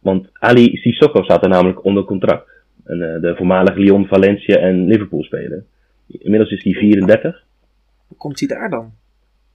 [0.00, 2.48] Want Ali Sissoko staat er namelijk onder contract.
[2.84, 5.64] En, de voormalig Lyon, Valencia en Liverpool speler.
[6.08, 7.42] Inmiddels is hij 34.
[8.06, 8.92] Hoe komt hij daar dan?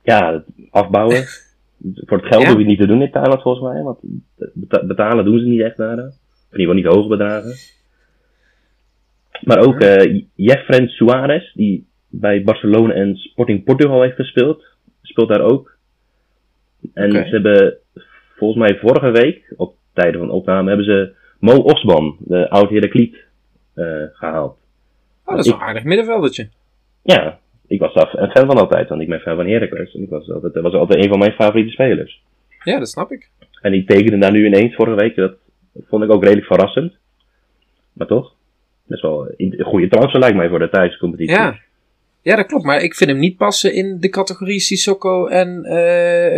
[0.03, 1.23] Ja, afbouwen.
[2.05, 2.47] Voor het geld Ja?
[2.47, 3.83] hoef je het niet te doen in Thailand volgens mij.
[3.83, 3.99] Want
[4.53, 5.97] beta- betalen doen ze niet echt naar.
[5.97, 6.11] In ieder
[6.51, 7.53] geval niet hoge bedragen.
[9.41, 14.63] Maar ook eh Jeffren Suarez, die bij Barcelona en Sporting Portugal heeft gespeeld,
[15.01, 15.77] speelt daar ook.
[16.93, 17.77] En ze hebben
[18.35, 23.17] volgens mij vorige week, op tijden van opname, hebben ze Mo Osman, de oud Herakliet,
[23.73, 24.57] eh gehaald.
[25.30, 26.49] Oh, dat is een aardig middenveldertje.
[27.01, 29.93] Ja, ik was daar een fan van altijd, want ik ben fan van Heracles.
[29.93, 32.23] En ik was altijd, dat was altijd een van mijn favoriete spelers.
[32.63, 33.30] Ja, dat snap ik.
[33.61, 35.15] En die tekende daar nu ineens vorige week.
[35.15, 35.34] Dat
[35.88, 36.93] vond ik ook redelijk verrassend.
[37.93, 38.34] Maar toch,
[38.86, 41.36] best wel een goede transfer lijkt mij voor de Thaise competitie.
[41.36, 41.59] Ja.
[42.21, 42.65] ja, dat klopt.
[42.65, 45.65] Maar ik vind hem niet passen in de categorie Sissoko en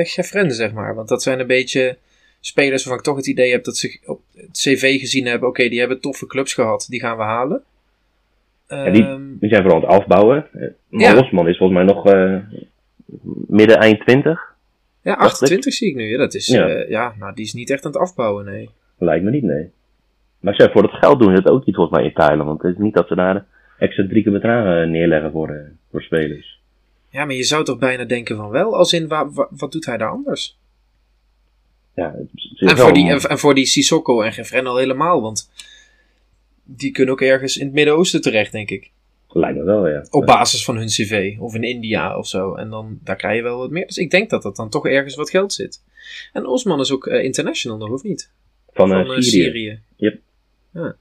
[0.05, 0.95] Gefren, zeg maar.
[0.95, 1.97] Want dat zijn een beetje
[2.39, 5.49] spelers waarvan ik toch het idee heb dat ze op het cv gezien hebben...
[5.49, 7.63] Oké, die hebben toffe clubs gehad, die gaan we halen.
[8.91, 10.47] Die- Ehm, Die zijn vooral aan het afbouwen.
[10.53, 11.19] Eh, Maar Ja.
[11.19, 12.35] Osman is volgens mij nog eh,
[13.47, 14.55] midden eind 20.
[15.01, 16.03] ja, 28 zie ik nu.
[16.03, 16.67] Ja, dat is, Ja.
[16.67, 16.85] ja.
[16.87, 18.69] ja, nou, die is niet echt aan het afbouwen, nee.
[18.97, 19.69] Lijkt me niet, nee.
[20.39, 22.47] Maar ze voor het geld doen ze het ook niet volgens mij in Thailand.
[22.49, 23.45] Want het is niet dat ze daar
[23.77, 25.55] excentrieke bedragen neerleggen voor, eh,
[25.91, 26.59] voor spelers.
[27.09, 29.85] Ja, maar je zou toch bijna denken van wel, als in, wa- wa- wat doet
[29.85, 30.57] hij daar anders?
[31.95, 35.49] Ja, En wel- voor, die, en, en voor die Sissoko en Gefren al helemaal, want
[36.75, 38.91] die kunnen ook ergens in het Midden-Oosten terecht, denk ik.
[39.33, 40.05] Lijkt me wel, ja.
[40.09, 42.55] Op basis van hun cv, of in India of zo.
[42.55, 43.85] En dan, daar krijg je wel wat meer.
[43.85, 45.83] Dus ik denk dat dat dan toch ergens wat geld zit.
[46.33, 48.31] En Osman is ook eh, international nog, of niet?
[48.73, 49.21] Van, eh, eh, Syrië.
[49.21, 49.79] Syrië.
[49.95, 50.19] Yep.
[50.73, 50.95] Ja.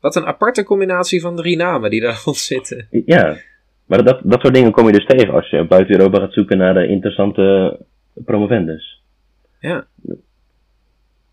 [0.00, 2.88] Wat een aparte combinatie van drie namen die daar rond zitten.
[2.90, 3.38] Ja,
[3.86, 6.58] maar dat, dat soort dingen kom je dus tegen als je buiten Europa gaat zoeken
[6.58, 7.78] naar de interessante
[8.12, 9.02] promovendus.
[9.60, 9.86] Ja.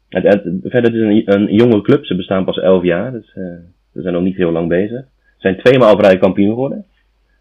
[0.09, 3.31] Het, het, verder het is een, een jonge club, ze bestaan pas 11 jaar, dus
[3.35, 3.43] eh,
[3.93, 4.99] ze zijn nog niet heel lang bezig.
[5.01, 6.85] Ze zijn tweemaal op rij kampioen geworden.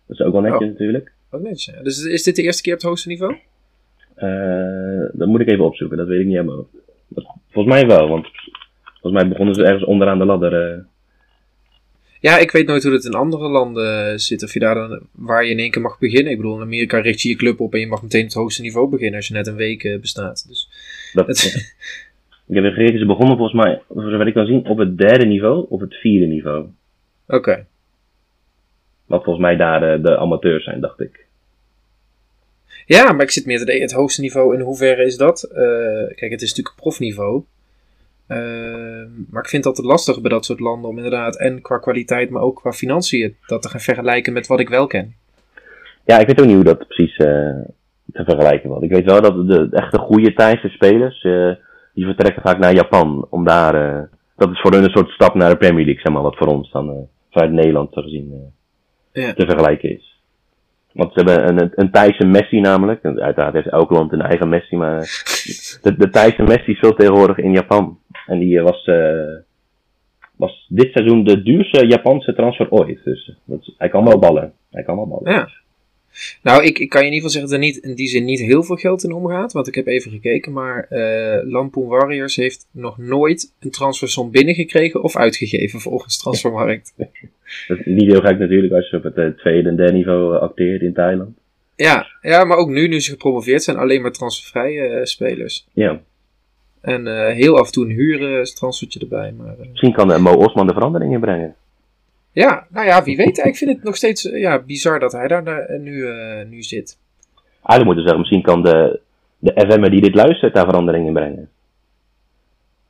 [0.07, 0.69] Dat is ook wel netjes Oh.
[0.69, 1.13] natuurlijk.
[1.31, 1.83] Ook netjes, ja.
[1.83, 3.37] Dus is dit de eerste keer op het hoogste niveau?
[4.15, 6.69] Eh, dat moet ik even opzoeken, dat weet ik niet helemaal.
[7.51, 8.27] Volgens mij wel, want
[9.01, 10.73] volgens mij begonnen ze ergens onderaan de ladder.
[10.73, 10.79] eh.
[12.21, 14.43] Ja, ik weet nooit hoe het in andere landen zit.
[14.43, 16.31] Of je daar dan, waar je in één keer mag beginnen.
[16.33, 18.63] Ik bedoel, in Amerika richt je je club op en je mag meteen het hoogste
[18.63, 20.45] niveau beginnen als je net een week bestaat.
[20.49, 20.69] Dus
[21.13, 21.75] dat, het,
[22.47, 24.99] ik heb even gekeken, ze begonnen volgens mij, voor zover ik kan zien, op het
[24.99, 26.67] derde niveau of het vierde niveau.
[27.27, 27.67] oké.
[29.07, 31.25] Wat volgens mij daar de amateurs zijn, dacht ik.
[32.87, 35.43] Ja, maar ik zit meer te denken, het hoogste niveau, in hoeverre is dat?
[35.43, 37.43] Eh, kijk, het is natuurlijk profniveau.
[38.27, 38.39] Eh,
[39.31, 42.31] maar ik vind het altijd lastig bij dat soort landen om inderdaad, en qua kwaliteit,
[42.31, 45.15] maar ook qua financiën, dat te gaan vergelijken met wat ik wel ken.
[46.05, 47.27] Ja, ik weet ook niet hoe dat precies eh,
[48.13, 48.83] te vergelijken was.
[48.83, 51.51] Ik weet wel dat de echte goede Thaise spelers, eh,
[51.97, 53.27] die vertrekken vaak naar Japan.
[53.31, 54.03] Om daar, eh,
[54.37, 56.47] dat is voor hun een soort stap naar de Premier League, zeg maar, wat voor
[56.47, 56.97] ons dan eh,
[57.31, 58.33] vanuit Nederland zo gezien
[59.13, 59.33] eh, Ja.
[59.33, 60.21] te vergelijken is.
[60.93, 63.03] Want ze hebben een, een Thaise Messi namelijk.
[63.03, 64.99] En Uiteraard heeft elk land een eigen Messi, maar
[65.83, 67.99] de, de Thaise Messi speelt tegenwoordig in Japan.
[68.27, 68.91] En die was,
[70.37, 73.05] was dit seizoen de duurste Japanse transfer ooit.
[73.05, 74.53] Dus dat is- hij kan wel ballen.
[74.71, 75.33] Hij kan wel ballen.
[75.33, 75.49] Ja.
[76.43, 78.25] Nou, ik, ik kan je in ieder geval zeggen dat er niet, in die zin
[78.25, 79.53] niet heel veel geld in omgaat.
[79.53, 85.03] Want ik heb even gekeken, maar eh Lampoon Warriors heeft nog nooit een transfersom binnengekregen
[85.03, 86.95] of uitgegeven volgens Transfermarkt.
[87.69, 90.35] Dat is niet heel gek natuurlijk als je op het eh, tweede en derde niveau
[90.35, 91.37] eh, acteert in Thailand.
[91.77, 95.67] Ja, ja, maar ook nu, nu ze gepromoveerd zijn, alleen maar transfervrije spelers.
[95.73, 96.01] Ja,
[96.81, 99.33] En heel af en toe een huurtransfertje erbij.
[99.33, 101.57] Maar, misschien kan Mo Osman de verandering inbrengen.
[102.43, 103.39] Ja, nou ja, wie weet.
[103.45, 106.63] Ik vind het nog steeds eh, ja, bizar dat hij daar eh, nu, eh, nu
[106.63, 106.99] zit.
[107.63, 109.01] Eigenlijk moeten we zeggen, misschien kan de,
[109.39, 111.49] de FM'er die dit luistert daar verandering in brengen.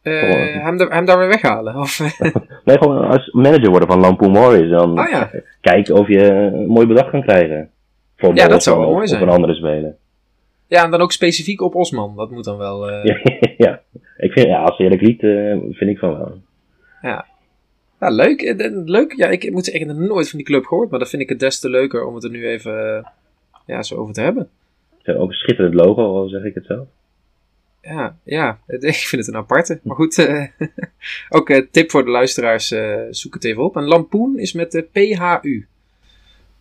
[0.02, 1.76] Hem, hem daar weer weghalen.
[1.76, 1.98] Of,
[2.64, 4.70] Nee, gewoon als manager worden van Lampoon Warriors.
[4.70, 5.30] Dan oh ja,
[5.60, 7.70] kijken of je een mooi bedrag kan krijgen.
[8.16, 9.22] Voor Ja, dat zou wel mooi zijn.
[9.22, 9.94] Of een andere speler.
[10.66, 12.16] ja, en dan ook specifiek op Osman.
[12.16, 12.90] Dat moet dan wel...
[12.90, 13.14] eh,
[13.66, 13.80] Ja.
[14.16, 16.40] Ik vind, ja, als eerlijk lied eh, vind ik van wel.
[17.02, 17.24] Ja,
[17.98, 18.42] leuk.
[18.42, 19.12] Eh, leuk.
[19.12, 20.90] Ja, ik moet zeggen, ik heb nooit van die club gehoord.
[20.90, 23.06] Maar dan vind ik het des te leuker om het er nu even eh,
[23.66, 24.48] ja, zo over te hebben.
[25.04, 26.88] Ook een schitterend logo, al zeg ik het zelf.
[27.82, 29.80] Ja, ja, ik vind het een aparte.
[29.82, 30.46] Maar goed, eh,
[31.36, 32.74] ook een tip voor de luisteraars,
[33.10, 33.76] zoek het even op.
[33.76, 35.66] En Lampoen is met de PHU.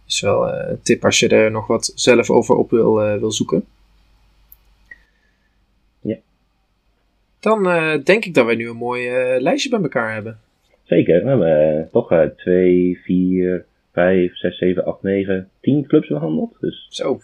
[0.08, 3.66] Is wel een tip als je er nog wat zelf over op wil, wil zoeken.
[6.02, 6.18] Ja.
[7.40, 7.64] Dan
[8.04, 9.10] denk ik dat wij nu een mooi
[9.40, 10.40] lijstje bij elkaar hebben.
[10.86, 16.08] Zeker, we hebben eh, toch eh, 2, 4, 5, 6, 7, 8, 9, 10 clubs
[16.08, 16.58] behandeld.
[16.60, 17.20] Dus Zo,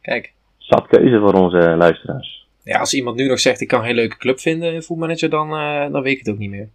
[0.00, 0.32] kijk.
[0.58, 2.46] zat keuze voor onze luisteraars.
[2.64, 5.50] Ja, als iemand nu nog zegt, ik kan geen leuke club vinden in voetmanager, dan,
[5.50, 6.68] eh, dan weet ik het ook niet meer.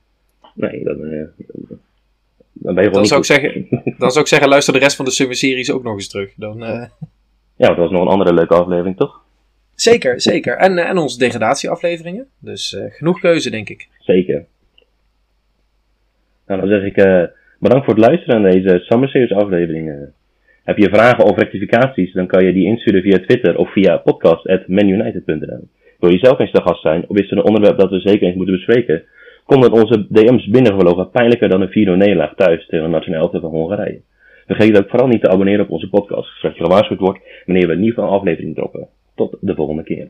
[0.53, 1.25] Nee, dan, eh,
[2.53, 3.67] dan ben je gewoon Dan zou, ik zeggen,
[3.97, 6.33] dan zou ik zeggen, luister de rest van de Summer Series ook nog eens terug.
[6.35, 6.85] Dan, eh,
[7.55, 9.21] Ja, het was nog een andere leuke aflevering, toch?
[9.75, 10.57] Zeker, zeker.
[10.57, 12.27] En, en onze degradatieafleveringen.
[12.39, 13.87] Dus genoeg keuze, denk ik.
[13.99, 14.45] Zeker.
[16.51, 16.95] Nou, dan zeg ik
[17.59, 20.09] bedankt voor het luisteren naar deze Summer aflevering.
[20.63, 25.67] Heb je vragen of rectificaties, dan kan je die insturen via Twitter of via podcast.manunited.nl.
[25.99, 28.27] Wil je zelf eens de gast zijn, of is er een onderwerp dat we zeker
[28.27, 29.03] eens moeten bespreken?
[29.45, 33.41] Kom dan onze DM's binnengelopen pijnlijker dan een 4-0 nederlaag thuis tegen een nationale elftal
[33.41, 34.01] van Hongarije.
[34.47, 37.73] Vergeet ook vooral niet te abonneren op onze podcast, zodat je gewaarschuwd wordt wanneer we
[37.73, 38.87] een nieuwe aflevering droppen.
[39.15, 40.09] Tot de volgende keer.